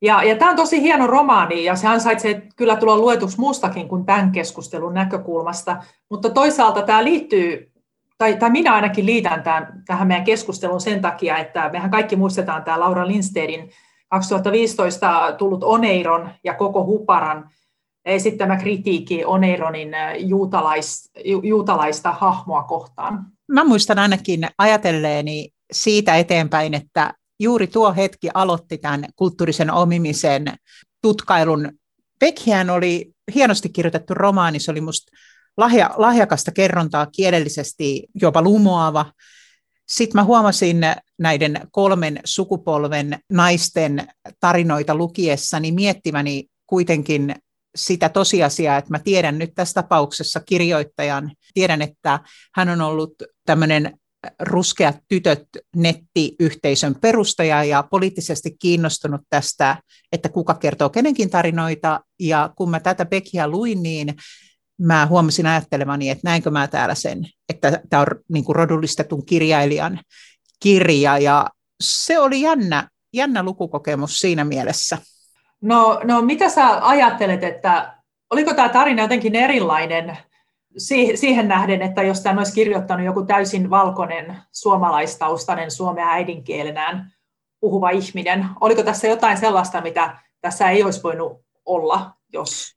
Ja, 0.01 0.23
ja 0.23 0.35
tämä 0.35 0.51
on 0.51 0.57
tosi 0.57 0.81
hieno 0.81 1.07
romaani 1.07 1.63
ja 1.63 1.75
se 1.75 1.87
ansaitsee 1.87 2.47
kyllä 2.55 2.75
tulla 2.75 2.97
luetuksi 2.97 3.39
muustakin 3.39 3.87
kuin 3.87 4.05
tämän 4.05 4.31
keskustelun 4.31 4.93
näkökulmasta, 4.93 5.77
mutta 6.09 6.29
toisaalta 6.29 6.81
tämä 6.81 7.03
liittyy, 7.03 7.71
tai, 8.17 8.37
tai 8.37 8.49
minä 8.49 8.73
ainakin 8.73 9.05
liitän 9.05 9.43
tämän, 9.43 9.83
tähän 9.85 10.07
meidän 10.07 10.25
keskusteluun 10.25 10.81
sen 10.81 11.01
takia, 11.01 11.37
että 11.37 11.69
mehän 11.69 11.91
kaikki 11.91 12.15
muistetaan 12.15 12.63
tämä 12.63 12.79
Laura 12.79 13.07
Lindstedin 13.07 13.69
2015 14.09 15.35
tullut 15.37 15.63
Oneiron 15.63 16.29
ja 16.43 16.53
koko 16.53 16.85
Huparan 16.85 17.49
esittämä 18.05 18.57
kritiikki 18.57 19.25
Oneironin 19.25 19.91
juutalais, 20.17 21.11
juutalaista 21.43 22.11
hahmoa 22.11 22.63
kohtaan. 22.63 23.34
Mä 23.51 23.63
muistan 23.63 23.99
ainakin 23.99 24.47
ajatelleeni 24.57 25.49
siitä 25.71 26.15
eteenpäin, 26.15 26.73
että 26.73 27.13
juuri 27.39 27.67
tuo 27.67 27.93
hetki 27.93 28.29
aloitti 28.33 28.77
tämän 28.77 29.05
kulttuurisen 29.15 29.71
omimisen 29.71 30.45
tutkailun. 31.01 31.71
Beckhän 32.19 32.69
oli 32.69 33.11
hienosti 33.35 33.69
kirjoitettu 33.69 34.13
romaani, 34.13 34.59
se 34.59 34.71
oli 34.71 34.81
musta 34.81 35.11
lahja, 35.57 35.91
lahjakasta 35.97 36.51
kerrontaa 36.51 37.05
kielellisesti 37.05 38.07
jopa 38.21 38.41
lumoava. 38.41 39.11
Sitten 39.87 40.19
mä 40.21 40.23
huomasin 40.23 40.81
näiden 41.19 41.67
kolmen 41.71 42.19
sukupolven 42.23 43.19
naisten 43.31 44.07
tarinoita 44.39 44.95
lukiessani 44.95 45.71
miettiväni 45.71 46.45
kuitenkin 46.67 47.35
sitä 47.75 48.09
tosiasiaa, 48.09 48.77
että 48.77 48.91
mä 48.91 48.99
tiedän 48.99 49.37
nyt 49.37 49.51
tässä 49.55 49.73
tapauksessa 49.73 50.39
kirjoittajan, 50.39 51.31
tiedän, 51.53 51.81
että 51.81 52.19
hän 52.55 52.69
on 52.69 52.81
ollut 52.81 53.13
tämmöinen 53.45 53.97
ruskeat 54.39 54.97
tytöt 55.07 55.47
nettiyhteisön 55.75 56.95
perustaja 56.95 57.63
ja 57.63 57.83
poliittisesti 57.91 58.55
kiinnostunut 58.59 59.21
tästä, 59.29 59.77
että 60.11 60.29
kuka 60.29 60.53
kertoo 60.53 60.89
kenenkin 60.89 61.29
tarinoita. 61.29 61.99
Ja 62.19 62.53
kun 62.55 62.69
mä 62.69 62.79
tätä 62.79 63.05
Beckia 63.05 63.47
luin, 63.47 63.83
niin 63.83 64.15
mä 64.81 65.05
huomasin 65.05 65.45
ajattelevani, 65.45 66.09
että 66.09 66.21
näinkö 66.23 66.51
mä 66.51 66.67
täällä 66.67 66.95
sen, 66.95 67.25
että 67.49 67.81
tämä 67.89 68.01
on 68.01 68.07
niin 68.29 68.45
kuin 68.45 68.55
rodullistetun 68.55 69.25
kirjailijan 69.25 69.99
kirja. 70.59 71.17
Ja 71.17 71.49
se 71.83 72.19
oli 72.19 72.41
jännä, 72.41 72.89
jännä 73.13 73.43
lukukokemus 73.43 74.19
siinä 74.19 74.45
mielessä. 74.45 74.97
No, 75.61 75.99
no 76.03 76.21
mitä 76.21 76.49
sä 76.49 76.87
ajattelet, 76.87 77.43
että 77.43 77.95
oliko 78.31 78.53
tämä 78.53 78.69
tarina 78.69 79.01
jotenkin 79.01 79.35
erilainen 79.35 80.17
siihen 81.15 81.47
nähden, 81.47 81.81
että 81.81 82.03
jos 82.03 82.21
tämän 82.21 82.37
olisi 82.37 82.53
kirjoittanut 82.53 83.05
joku 83.05 83.25
täysin 83.25 83.69
valkoinen 83.69 84.37
suomalaistaustainen 84.51 85.71
suomea 85.71 86.09
äidinkielenään 86.09 87.11
puhuva 87.59 87.89
ihminen, 87.89 88.45
oliko 88.61 88.83
tässä 88.83 89.07
jotain 89.07 89.37
sellaista, 89.37 89.81
mitä 89.81 90.17
tässä 90.41 90.69
ei 90.69 90.83
olisi 90.83 91.03
voinut 91.03 91.41
olla, 91.65 92.11
jos, 92.33 92.75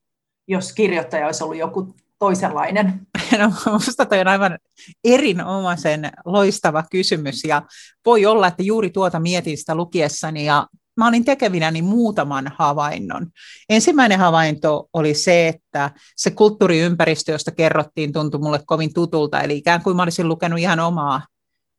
jos 0.48 0.72
kirjoittaja 0.72 1.26
olisi 1.26 1.44
ollut 1.44 1.56
joku 1.56 1.94
toisenlainen? 2.18 3.00
No, 3.38 3.52
minusta 3.66 4.06
toi 4.06 4.20
on 4.20 4.28
aivan 4.28 4.58
erinomaisen 5.04 6.10
loistava 6.24 6.84
kysymys 6.90 7.44
ja 7.44 7.62
voi 8.06 8.26
olla, 8.26 8.46
että 8.46 8.62
juuri 8.62 8.90
tuota 8.90 9.20
mietin 9.20 9.58
sitä 9.58 9.74
lukiessani 9.74 10.44
ja 10.44 10.66
mä 10.98 11.08
olin 11.08 11.24
tekevinäni 11.24 11.82
muutaman 11.82 12.52
havainnon. 12.56 13.26
Ensimmäinen 13.68 14.18
havainto 14.18 14.88
oli 14.92 15.14
se, 15.14 15.48
että 15.48 15.90
se 16.16 16.30
kulttuuriympäristö, 16.30 17.32
josta 17.32 17.50
kerrottiin, 17.50 18.12
tuntui 18.12 18.40
mulle 18.40 18.60
kovin 18.66 18.94
tutulta, 18.94 19.40
eli 19.40 19.56
ikään 19.56 19.82
kuin 19.82 19.96
mä 19.96 20.02
olisin 20.02 20.28
lukenut 20.28 20.58
ihan 20.58 20.80
omaa, 20.80 21.26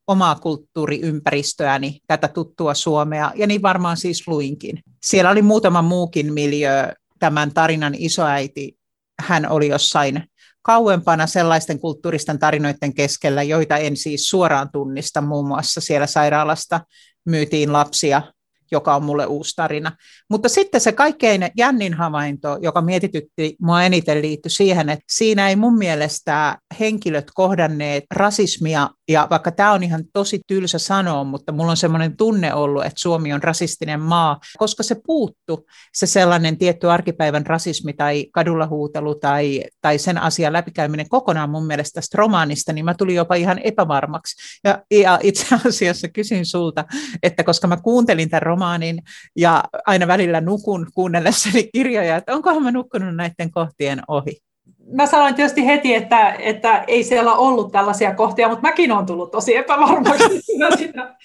omaa 0.08 0.36
kulttuuriympäristöäni, 0.36 2.00
tätä 2.08 2.28
tuttua 2.28 2.74
Suomea, 2.74 3.32
ja 3.36 3.48
niin 3.48 3.62
varmaan 3.62 3.98
siis 3.98 4.28
luinkin. 4.28 4.80
Siellä 5.04 5.32
oli 5.32 5.42
muutama 5.42 5.82
muukin 5.82 6.34
miljö, 6.34 6.94
tämän 7.20 7.54
tarinan 7.54 7.96
isoäiti, 7.98 8.78
hän 9.20 9.50
oli 9.50 9.68
jossain 9.68 10.24
kauempana 10.62 11.28
sellaisten 11.28 11.80
kulttuuristen 11.80 12.40
tarinoiden 12.40 12.94
keskellä, 12.94 13.44
joita 13.44 13.78
en 13.78 13.98
siis 13.98 14.30
suoraan 14.30 14.70
tunnista, 14.72 15.22
muun 15.22 15.48
muassa 15.48 15.82
siellä 15.82 16.08
sairaalasta 16.08 16.82
myytiin 17.26 17.74
lapsia 17.74 18.22
joka 18.72 18.96
on 18.96 19.04
mulle 19.04 19.26
uusi 19.26 19.56
tarina. 19.56 19.92
Mutta 20.30 20.50
sitten 20.50 20.82
se 20.82 20.92
kaikkein 20.92 21.50
jännin 21.58 21.94
havainto, 21.94 22.58
joka 22.62 22.82
mietitytti 22.82 23.56
mua 23.62 23.84
eniten, 23.84 24.22
liittyi 24.22 24.50
siihen, 24.50 24.90
että 24.90 25.06
siinä 25.10 25.50
ei 25.50 25.56
mun 25.56 25.78
mielestä 25.78 26.58
henkilöt 26.80 27.32
kohdanneet 27.34 28.04
rasismia, 28.16 28.90
ja 29.10 29.28
vaikka 29.30 29.52
tämä 29.52 29.72
on 29.72 29.84
ihan 29.84 30.04
tosi 30.14 30.40
tylsä 30.48 30.80
sanoa, 30.80 31.24
mutta 31.24 31.52
mulla 31.52 31.72
on 31.72 31.78
semmoinen 31.78 32.18
tunne 32.18 32.54
ollut, 32.54 32.86
että 32.86 33.00
Suomi 33.00 33.34
on 33.34 33.44
rasistinen 33.44 34.00
maa, 34.00 34.40
koska 34.58 34.84
se 34.84 34.96
puuttu, 35.08 35.66
se 35.94 36.06
sellainen 36.06 36.58
tietty 36.58 36.92
arkipäivän 36.92 37.46
rasismi 37.46 37.94
tai 37.94 38.26
kadulla 38.32 38.68
huutelu 38.68 39.16
tai, 39.16 39.64
tai 39.82 39.98
sen 39.98 40.18
asian 40.18 40.54
läpikäyminen 40.54 41.10
kokonaan 41.10 41.50
mun 41.50 41.68
mielestä 41.68 41.94
tästä 42.00 42.18
romaanista, 42.18 42.74
niin 42.74 42.86
mä 42.86 42.94
tulin 42.94 43.16
jopa 43.16 43.36
ihan 43.36 43.60
epävarmaksi. 43.64 44.60
Ja, 44.64 44.84
ja 44.92 45.20
itse 45.24 45.56
asiassa 45.68 46.08
kysyin 46.08 46.46
sulta, 46.46 46.86
että 47.24 47.44
koska 47.44 47.68
mä 47.68 47.78
kuuntelin 47.78 48.30
tämän 48.30 48.42
romaanin 48.42 49.02
ja 49.36 49.64
aina 49.86 50.08
välillä 50.08 50.42
nukun 50.42 50.88
kuunnellessani 50.94 51.70
kirjoja, 51.74 52.16
että 52.16 52.36
onkohan 52.36 52.64
mä 52.64 52.72
nukkunut 52.72 53.16
näiden 53.16 53.52
kohtien 53.52 54.02
ohi? 54.08 54.49
Mä 54.92 55.06
sanoin 55.06 55.36
tietysti 55.36 55.66
heti, 55.66 55.96
että, 55.96 56.34
että 56.40 56.84
ei 56.88 57.04
siellä 57.04 57.34
ollut 57.34 57.72
tällaisia 57.72 58.16
kohtia, 58.16 58.50
mutta 58.50 58.68
mäkin 58.68 58.92
olen 58.92 59.06
tullut 59.06 59.32
tosi 59.32 59.56
epävarmaksi. 59.56 60.24
sitä, 60.78 61.16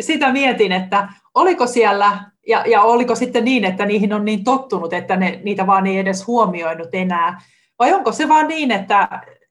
sitä 0.00 0.32
mietin, 0.32 0.72
että 0.72 1.08
oliko 1.34 1.66
siellä, 1.66 2.18
ja, 2.46 2.64
ja 2.66 2.82
oliko 2.82 3.14
sitten 3.14 3.44
niin, 3.44 3.64
että 3.64 3.86
niihin 3.86 4.12
on 4.12 4.24
niin 4.24 4.44
tottunut, 4.44 4.92
että 4.92 5.16
ne, 5.16 5.40
niitä 5.44 5.66
vaan 5.66 5.86
ei 5.86 5.98
edes 5.98 6.26
huomioinut 6.26 6.88
enää. 6.92 7.40
Vai 7.78 7.92
onko 7.92 8.12
se 8.12 8.28
vaan 8.28 8.48
niin, 8.48 8.70
että, 8.70 9.08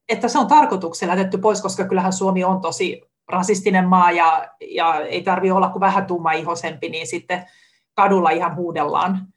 että 0.10 0.28
se 0.28 0.40
on 0.40 0.48
tarkoituksella 0.48 1.14
jätetty 1.14 1.38
pois, 1.38 1.62
koska 1.62 1.88
kyllähän 1.88 2.14
Suomi 2.14 2.44
on 2.44 2.62
tosi 2.62 3.02
rasistinen 3.30 3.88
maa 3.88 4.12
ja, 4.12 4.48
ja 4.72 5.00
ei 5.00 5.22
tarvitse 5.22 5.54
olla 5.54 5.70
kuin 5.70 5.80
vähän 5.80 6.08
ihosempi, 6.38 6.90
niin 6.90 7.08
sitten 7.08 7.46
kadulla 7.94 8.30
ihan 8.30 8.56
huudellaan, 8.56 9.28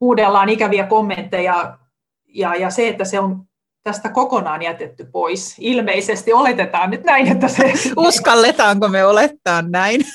huudellaan 0.00 0.48
ikäviä 0.48 0.86
kommentteja. 0.86 1.78
Ja, 2.36 2.54
ja 2.54 2.70
se, 2.70 2.88
että 2.88 3.04
se 3.04 3.20
on 3.20 3.46
tästä 3.86 4.08
kokonaan 4.08 4.62
jätetty 4.62 5.06
pois. 5.12 5.56
Ilmeisesti 5.58 6.32
oletetaan 6.32 6.90
nyt 6.90 7.04
näin, 7.04 7.32
että 7.32 7.48
se... 7.48 7.72
Uskalletaanko 7.96 8.88
me 8.88 9.04
olettaa 9.04 9.62
näin? 9.62 10.00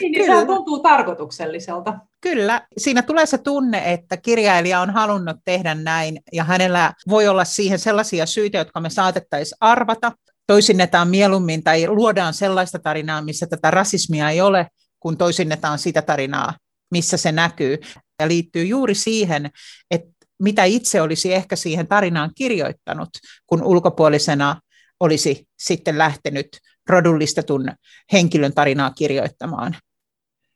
Niin, 0.00 0.12
niin 0.12 0.38
se 0.40 0.46
tuntuu 0.46 0.78
tarkoitukselliselta. 0.78 1.94
Kyllä. 2.20 2.66
Siinä 2.78 3.02
tulee 3.02 3.26
se 3.26 3.38
tunne, 3.38 3.92
että 3.92 4.16
kirjailija 4.16 4.80
on 4.80 4.90
halunnut 4.90 5.36
tehdä 5.44 5.74
näin, 5.74 6.20
ja 6.32 6.44
hänellä 6.44 6.92
voi 7.08 7.28
olla 7.28 7.44
siihen 7.44 7.78
sellaisia 7.78 8.26
syitä, 8.26 8.58
jotka 8.58 8.80
me 8.80 8.90
saatettaisiin 8.90 9.56
arvata, 9.60 10.12
toisinnetaan 10.46 11.08
mieluummin 11.08 11.62
tai 11.62 11.88
luodaan 11.88 12.34
sellaista 12.34 12.78
tarinaa, 12.78 13.22
missä 13.22 13.46
tätä 13.46 13.70
rasismia 13.70 14.30
ei 14.30 14.40
ole, 14.40 14.66
kun 15.00 15.16
toisinnetaan 15.16 15.78
sitä 15.78 16.02
tarinaa, 16.02 16.54
missä 16.90 17.16
se 17.16 17.32
näkyy. 17.32 17.78
Ja 18.20 18.28
liittyy 18.28 18.64
juuri 18.64 18.94
siihen, 18.94 19.50
että 19.90 20.15
mitä 20.42 20.64
itse 20.64 21.02
olisi 21.02 21.34
ehkä 21.34 21.56
siihen 21.56 21.86
tarinaan 21.86 22.30
kirjoittanut, 22.34 23.08
kun 23.46 23.62
ulkopuolisena 23.62 24.60
olisi 25.00 25.48
sitten 25.58 25.98
lähtenyt 25.98 26.48
rodullistetun 26.88 27.68
henkilön 28.12 28.54
tarinaa 28.54 28.90
kirjoittamaan. 28.90 29.76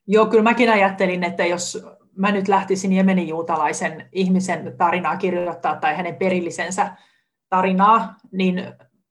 Joo, 0.06 0.26
kyllä 0.26 0.42
mäkin 0.42 0.70
ajattelin, 0.70 1.24
että 1.24 1.46
jos 1.46 1.84
mä 2.16 2.32
nyt 2.32 2.48
lähtisin 2.48 2.92
Jemenin 2.92 3.28
juutalaisen 3.28 4.08
ihmisen 4.12 4.74
tarinaa 4.78 5.16
kirjoittaa 5.16 5.76
tai 5.76 5.96
hänen 5.96 6.16
perillisensä 6.16 6.96
tarinaa, 7.48 8.14
niin 8.32 8.62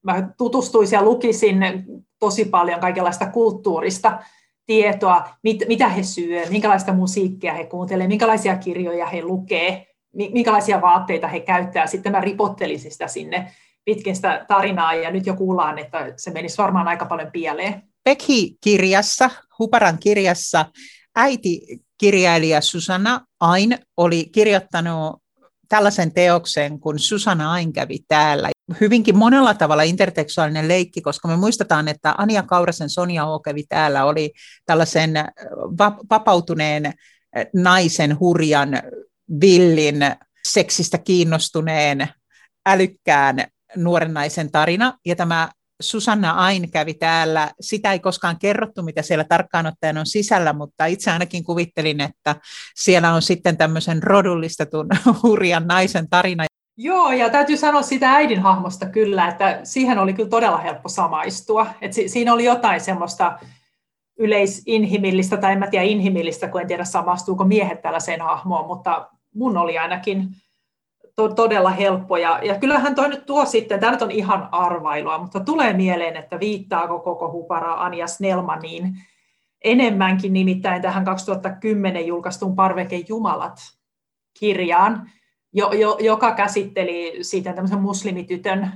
mä 0.04 0.30
tutustuisin 0.38 0.98
ja 0.98 1.04
lukisin 1.04 1.58
tosi 2.20 2.46
paljon 2.46 2.80
kaikenlaista 2.80 3.26
kulttuurista 3.32 4.20
tietoa, 4.66 5.30
mit, 5.44 5.58
mitä 5.68 5.90
he 5.90 6.04
syö, 6.04 6.46
minkälaista 6.50 6.94
musiikkia 6.94 7.54
he 7.54 7.66
kuuntelee, 7.66 8.08
minkälaisia 8.08 8.58
kirjoja 8.58 9.06
he 9.06 9.22
lukee, 9.22 9.89
minkälaisia 10.16 10.82
vaatteita 10.82 11.28
he 11.28 11.40
käyttää. 11.40 11.88
Sitten 11.88 12.12
mä 12.12 12.22
ripottelisin 12.22 12.92
sitä 12.92 13.08
sinne 13.08 13.52
pitkin 13.86 14.16
sitä 14.16 14.46
tarinaa, 14.48 14.94
ja 14.94 15.12
nyt 15.12 15.26
jo 15.26 15.34
kuullaan, 15.34 15.78
että 15.78 16.14
se 16.18 16.32
menisi 16.32 16.58
varmaan 16.58 16.88
aika 16.88 17.06
paljon 17.06 17.32
pieleen. 17.32 17.84
Pekhi-kirjassa, 18.04 19.30
Huparan 19.60 20.00
kirjassa, 20.00 20.66
äiti 21.16 21.62
kirjailija 21.98 22.62
Susanna 22.62 23.22
Ain 23.40 23.78
oli 23.98 24.26
kirjoittanut 24.26 25.24
tällaisen 25.70 26.14
teoksen, 26.14 26.80
kun 26.80 27.00
Susanna 27.00 27.52
Ain 27.52 27.74
kävi 27.74 27.98
täällä. 28.08 28.50
Hyvinkin 28.82 29.18
monella 29.18 29.54
tavalla 29.54 29.84
interteksuaalinen 29.84 30.68
leikki, 30.68 31.02
koska 31.02 31.28
me 31.28 31.36
muistetaan, 31.36 31.88
että 31.88 32.16
Ania 32.18 32.44
Kaurasen 32.44 32.90
Sonja 32.90 33.26
O 33.26 33.40
kävi 33.40 33.64
täällä, 33.64 34.06
oli 34.06 34.32
tällaisen 34.66 35.12
vapautuneen 36.10 36.94
naisen 37.56 38.20
hurjan, 38.20 38.70
villin, 39.42 39.96
seksistä 40.48 40.98
kiinnostuneen, 40.98 42.08
älykkään 42.66 43.38
nuoren 43.76 44.14
naisen 44.14 44.52
tarina. 44.52 44.94
Ja 45.06 45.16
tämä 45.16 45.50
Susanna 45.82 46.32
Ain 46.32 46.72
kävi 46.72 46.94
täällä. 46.94 47.52
Sitä 47.62 47.92
ei 47.92 48.00
koskaan 48.00 48.40
kerrottu, 48.40 48.84
mitä 48.84 49.02
siellä 49.02 49.24
tarkkaan 49.24 49.66
ottaen 49.66 49.98
on 49.98 50.06
sisällä, 50.06 50.54
mutta 50.54 50.86
itse 50.86 51.12
ainakin 51.12 51.44
kuvittelin, 51.44 52.02
että 52.02 52.36
siellä 52.76 53.14
on 53.14 53.22
sitten 53.22 53.58
tämmöisen 53.58 54.04
rodullistetun 54.04 54.88
hurjan 55.24 55.68
naisen 55.68 56.10
tarina. 56.10 56.46
Joo, 56.78 57.12
ja 57.12 57.30
täytyy 57.30 57.58
sanoa 57.58 57.82
sitä 57.82 58.12
äidin 58.12 58.40
hahmosta 58.40 58.86
kyllä, 58.86 59.28
että 59.28 59.60
siihen 59.64 60.00
oli 60.00 60.14
kyllä 60.14 60.30
todella 60.30 60.58
helppo 60.58 60.90
samaistua. 60.90 61.68
Et 61.82 61.94
si- 61.94 62.10
siinä 62.10 62.34
oli 62.34 62.44
jotain 62.44 62.82
semmoista 62.82 63.40
yleisinhimillistä, 64.20 65.38
tai 65.38 65.52
en 65.52 65.60
mä 65.60 65.68
tiedä 65.68 65.86
inhimillistä, 65.86 66.48
kun 66.48 66.62
en 66.62 66.68
tiedä 66.68 66.86
samastuuko 66.86 67.44
miehet 67.44 67.82
tällaiseen 67.82 68.22
hahmoon, 68.22 68.68
mutta 68.68 69.10
mun 69.36 69.58
oli 69.58 69.78
ainakin 69.78 70.30
to- 71.16 71.34
todella 71.34 71.70
helppo. 71.70 72.18
Ja, 72.18 72.40
ja 72.44 72.60
kyllähän 72.60 72.96
toi 72.96 73.10
nyt 73.10 73.26
tuo 73.26 73.46
sitten, 73.46 73.80
tämä 73.80 73.92
nyt 73.92 74.02
on 74.02 74.12
ihan 74.12 74.50
arvailua, 74.52 75.18
mutta 75.18 75.40
tulee 75.40 75.74
mieleen, 75.74 76.18
että 76.18 76.40
viittaako 76.40 77.00
koko 77.00 77.32
Hupara 77.32 77.74
Anja 77.74 78.08
Snellmaniin 78.08 78.96
enemmänkin 79.64 80.34
nimittäin 80.34 80.82
tähän 80.82 81.06
2010 81.06 82.08
julkaistuun 82.08 82.56
Parveke 82.56 83.04
Jumalat 83.08 83.60
kirjaan, 84.40 85.12
jo, 85.54 85.72
jo, 85.72 85.98
joka 86.00 86.36
käsitteli 86.36 87.18
siitä 87.22 87.54
tämmöisen 87.54 87.82
muslimitytön 87.82 88.72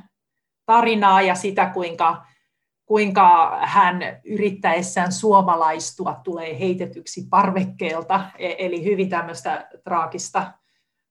tarinaa 0.66 1.22
ja 1.22 1.36
sitä, 1.36 1.66
kuinka, 1.66 2.26
kuinka 2.86 3.58
hän 3.62 4.02
yrittäessään 4.26 5.12
suomalaistua 5.12 6.22
tulee 6.24 6.60
heitetyksi 6.60 7.28
parvekkeelta, 7.30 8.26
e, 8.38 8.56
eli 8.58 8.84
hyvin 8.84 9.10
tämmöistä 9.10 9.70
traagista 9.84 10.52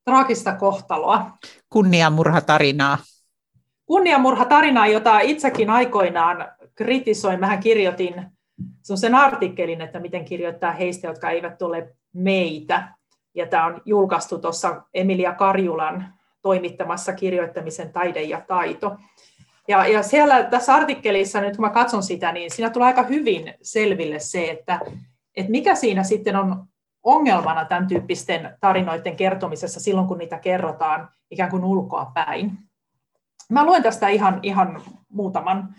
traagista 0.05 0.55
kohtaloa. 0.55 1.31
Kunniamurhatarinaa. 1.68 2.99
Kunniamurhatarinaa, 3.87 4.87
jota 4.87 5.20
itsekin 5.20 5.70
aikoinaan 5.70 6.49
kritisoin. 6.75 7.41
Mähän 7.41 7.61
kirjoitin 7.61 8.14
sen 8.83 9.14
artikkelin, 9.14 9.81
että 9.81 10.01
miten 10.01 10.25
kirjoittaa 10.25 10.73
heistä, 10.73 11.07
jotka 11.07 11.31
eivät 11.31 11.62
ole 11.62 11.97
meitä. 12.12 12.95
Ja 13.35 13.47
tämä 13.47 13.66
on 13.66 13.83
julkaistu 13.85 14.39
tuossa 14.39 14.83
Emilia 14.95 15.35
Karjulan 15.35 16.14
toimittamassa 16.43 17.12
kirjoittamisen 17.12 17.93
taide 17.93 18.23
ja 18.23 18.41
taito. 18.41 18.97
Ja, 19.69 19.87
ja 19.87 20.03
siellä 20.03 20.43
tässä 20.43 20.75
artikkelissa, 20.75 21.41
nyt 21.41 21.57
kun 21.57 21.65
mä 21.65 21.71
katson 21.71 22.03
sitä, 22.03 22.33
niin 22.33 22.51
siinä 22.51 22.71
tulee 22.71 22.87
aika 22.87 23.03
hyvin 23.03 23.55
selville 23.63 24.19
se, 24.19 24.51
että, 24.51 24.81
että 25.37 25.51
mikä 25.51 25.75
siinä 25.75 26.03
sitten 26.03 26.37
on 26.37 26.65
ongelmana 27.03 27.65
tämän 27.65 27.87
tyyppisten 27.87 28.57
tarinoiden 28.61 29.17
kertomisessa 29.17 29.81
silloin, 29.81 30.07
kun 30.07 30.19
niitä 30.19 30.39
kerrotaan 30.39 31.09
ikään 31.31 31.51
kuin 31.51 31.65
ulkoa 31.65 32.11
päin. 32.15 32.59
Mä 33.51 33.65
luen 33.65 33.83
tästä 33.83 34.09
ihan, 34.09 34.41
ihan 34.43 34.83
muutaman, 35.09 35.75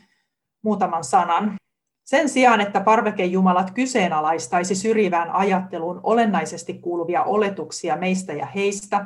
muutaman 0.63 1.03
sanan. 1.03 1.55
Sen 2.03 2.29
sijaan, 2.29 2.61
että 2.61 2.81
parvekejumalat 2.81 3.71
kyseenalaistaisi 3.71 4.75
syrjivään 4.75 5.31
ajatteluun 5.31 5.99
olennaisesti 6.03 6.73
kuuluvia 6.73 7.23
oletuksia 7.23 7.95
meistä 7.95 8.33
ja 8.33 8.45
heistä, 8.45 9.05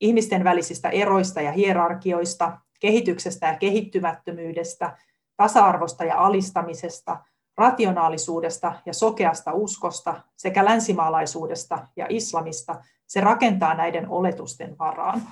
ihmisten 0.00 0.44
välisistä 0.44 0.88
eroista 0.88 1.40
ja 1.40 1.52
hierarkioista, 1.52 2.58
kehityksestä 2.78 3.46
ja 3.46 3.56
kehittymättömyydestä, 3.58 4.96
tasa-arvosta 5.36 6.04
ja 6.04 6.18
alistamisesta– 6.18 7.16
rationaalisuudesta 7.58 8.74
ja 8.86 8.92
sokeasta 8.92 9.52
uskosta 9.52 10.22
sekä 10.36 10.64
länsimaalaisuudesta 10.64 11.86
ja 11.96 12.06
islamista, 12.08 12.82
se 13.06 13.20
rakentaa 13.20 13.74
näiden 13.74 14.08
oletusten 14.08 14.78
varaan. 14.78 15.22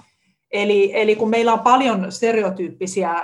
Eli, 0.50 0.90
eli 0.94 1.16
kun 1.16 1.30
meillä 1.30 1.52
on 1.52 1.60
paljon 1.60 2.12
stereotyyppisiä 2.12 3.14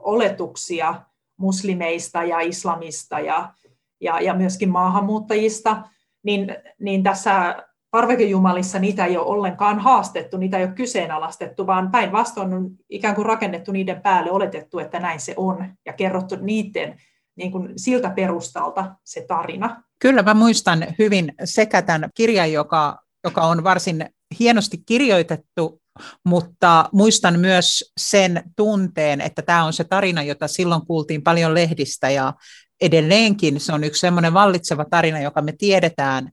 oletuksia 0.00 0.94
muslimeista 1.36 2.24
ja 2.24 2.40
islamista 2.40 3.20
ja, 3.20 3.54
ja, 4.00 4.20
ja 4.20 4.34
myöskin 4.34 4.70
maahanmuuttajista, 4.70 5.82
niin, 6.22 6.56
niin 6.78 7.02
tässä 7.02 7.64
parvekejumalissa 7.92 8.78
niitä 8.78 9.06
ei 9.06 9.16
ole 9.16 9.26
ollenkaan 9.26 9.78
haastettu, 9.78 10.36
niitä 10.36 10.58
ei 10.58 10.64
ole 10.64 10.72
kyseenalaistettu, 10.72 11.66
vaan 11.66 11.90
päinvastoin 11.90 12.54
on 12.54 12.70
ikään 12.90 13.14
kuin 13.14 13.26
rakennettu 13.26 13.72
niiden 13.72 14.02
päälle, 14.02 14.30
oletettu, 14.30 14.78
että 14.78 15.00
näin 15.00 15.20
se 15.20 15.34
on, 15.36 15.66
ja 15.86 15.92
kerrottu 15.92 16.36
niiden 16.40 17.00
niin 17.36 17.52
kuin 17.52 17.72
siltä 17.76 18.10
perustalta 18.10 18.94
se 19.04 19.24
tarina. 19.28 19.82
Kyllä 19.98 20.22
mä 20.22 20.34
muistan 20.34 20.86
hyvin 20.98 21.34
sekä 21.44 21.82
tämän 21.82 22.10
kirjan, 22.14 22.52
joka, 22.52 22.98
joka 23.24 23.42
on 23.42 23.64
varsin 23.64 24.06
hienosti 24.40 24.78
kirjoitettu, 24.86 25.82
mutta 26.24 26.88
muistan 26.92 27.40
myös 27.40 27.92
sen 28.00 28.42
tunteen, 28.56 29.20
että 29.20 29.42
tämä 29.42 29.64
on 29.64 29.72
se 29.72 29.84
tarina, 29.84 30.22
jota 30.22 30.48
silloin 30.48 30.86
kuultiin 30.86 31.22
paljon 31.22 31.54
lehdistä 31.54 32.10
ja 32.10 32.34
edelleenkin 32.80 33.60
se 33.60 33.72
on 33.72 33.84
yksi 33.84 34.00
semmoinen 34.00 34.34
vallitseva 34.34 34.84
tarina, 34.84 35.20
joka 35.20 35.42
me 35.42 35.52
tiedetään, 35.58 36.30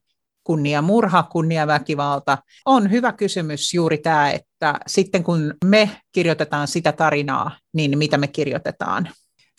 kunnia 0.49 0.81
murha, 0.81 1.23
kunnia 1.23 1.67
väkivalta. 1.67 2.37
On 2.65 2.91
hyvä 2.91 3.11
kysymys 3.11 3.73
juuri 3.73 3.97
tämä, 3.97 4.31
että 4.31 4.79
sitten 4.87 5.23
kun 5.23 5.53
me 5.65 5.89
kirjoitetaan 6.11 6.67
sitä 6.67 6.91
tarinaa, 6.91 7.51
niin 7.73 7.97
mitä 7.97 8.17
me 8.17 8.27
kirjoitetaan? 8.27 9.09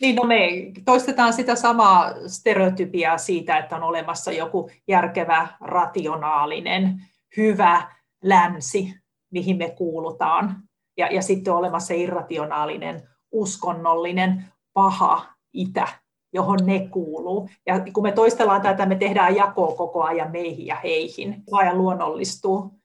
Niin, 0.01 0.17
no 0.17 0.23
me 0.23 0.37
toistetaan 0.85 1.33
sitä 1.33 1.57
samaa 1.57 2.15
stereotypiaa 2.27 3.19
siitä, 3.19 3.59
että 3.59 3.77
on 3.77 3.83
olemassa 3.83 4.33
joku 4.33 4.71
järkevä, 4.89 5.49
rationaalinen, 5.61 7.03
hyvä 7.37 7.93
länsi, 8.25 8.95
mihin 9.31 9.57
me 9.57 9.71
kuulutaan. 9.71 10.57
Ja, 10.97 11.07
ja 11.07 11.23
sitten 11.23 11.53
on 11.53 11.59
olemassa 11.59 11.95
irrationaalinen, 11.95 13.03
uskonnollinen, 13.33 14.45
paha 14.73 15.27
itä, 15.53 15.89
johon 16.33 16.59
ne 16.65 16.89
kuuluu. 16.91 17.49
Ja 17.67 17.81
kun 17.93 18.03
me 18.03 18.13
toistellaan 18.13 18.63
tätä, 18.63 18.87
me 18.87 18.95
tehdään 18.95 19.37
jakoa 19.37 19.77
koko 19.77 20.03
ajan 20.03 20.31
meihin 20.31 20.67
ja 20.67 20.77
heihin, 20.85 21.43
ajan 21.53 21.79
luonnollistuu. 21.79 22.81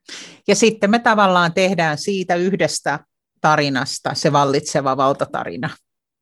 Ja 0.47 0.55
sitten 0.55 0.89
me 0.89 0.99
tavallaan 0.99 1.53
tehdään 1.53 1.97
siitä 1.97 2.35
yhdestä 2.35 2.99
tarinasta 3.41 4.13
se 4.13 4.31
vallitseva 4.31 4.97
valtatarina. 4.97 5.69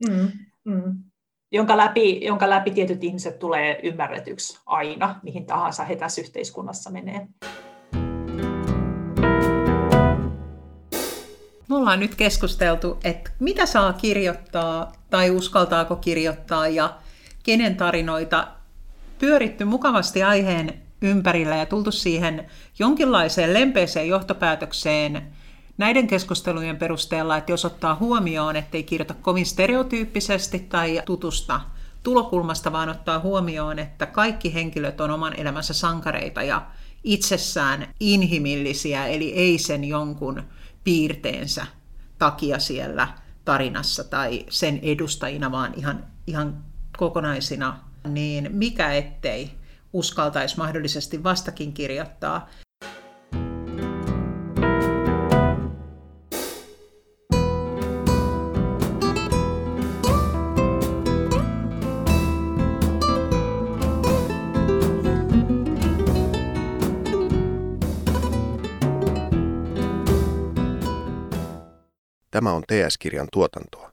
Mm. 0.10 0.32
Mm. 0.64 1.04
Jonka, 1.52 1.78
läpi, 1.78 2.26
jonka 2.26 2.50
läpi 2.50 2.72
tietyt 2.72 3.04
ihmiset 3.04 3.40
tulee 3.40 3.80
ymmärretyksi 3.84 4.60
aina, 4.66 5.20
mihin 5.24 5.46
tahansa 5.46 5.84
he 5.84 5.96
tässä 5.96 6.22
yhteiskunnassa 6.22 6.92
menee. 6.92 7.28
Me 11.70 11.76
ollaan 11.76 12.00
nyt 12.00 12.16
keskusteltu, 12.16 12.98
että 13.04 13.32
mitä 13.40 13.66
saa 13.66 13.94
kirjoittaa 13.94 14.92
tai 15.10 15.32
uskaltaako 15.32 15.96
kirjoittaa 15.96 16.68
ja 16.68 16.94
kenen 17.44 17.78
tarinoita 17.78 18.48
pyöritty 19.20 19.66
mukavasti 19.66 20.24
aiheen 20.24 20.82
ympärillä 21.02 21.56
ja 21.56 21.66
tultu 21.66 21.92
siihen 21.92 22.46
jonkinlaiseen 22.80 23.54
lempeeseen 23.54 24.08
johtopäätökseen, 24.08 25.34
näiden 25.78 26.08
keskustelujen 26.08 26.78
perusteella, 26.78 27.38
että 27.38 27.52
jos 27.52 27.66
ottaa 27.66 27.96
huomioon, 27.96 28.56
ettei 28.56 28.84
kirjoita 28.84 29.14
kovin 29.14 29.46
stereotyyppisesti 29.46 30.60
tai 30.60 31.02
tutusta 31.06 31.62
tulokulmasta, 32.04 32.72
vaan 32.72 32.90
ottaa 32.90 33.20
huomioon, 33.20 33.80
että 33.80 34.06
kaikki 34.06 34.54
henkilöt 34.54 35.02
on 35.02 35.12
oman 35.12 35.40
elämänsä 35.40 35.74
sankareita 35.74 36.44
ja 36.44 36.66
itsessään 37.04 37.88
inhimillisiä, 38.00 39.08
eli 39.08 39.34
ei 39.34 39.58
sen 39.58 39.84
jonkun 39.84 40.44
piirteensä 40.84 41.66
takia 42.18 42.60
siellä 42.60 43.08
tarinassa 43.46 44.04
tai 44.04 44.46
sen 44.50 44.80
edustajina, 44.82 45.52
vaan 45.52 45.74
ihan, 45.78 46.06
ihan 46.28 46.64
kokonaisina, 46.98 47.80
niin 48.08 48.50
mikä 48.52 48.94
ettei 48.94 49.52
uskaltaisi 49.94 50.58
mahdollisesti 50.58 51.24
vastakin 51.24 51.74
kirjoittaa. 51.74 52.50
Tämä 72.32 72.52
on 72.54 72.64
TS-kirjan 72.68 73.28
tuotantoa. 73.34 73.93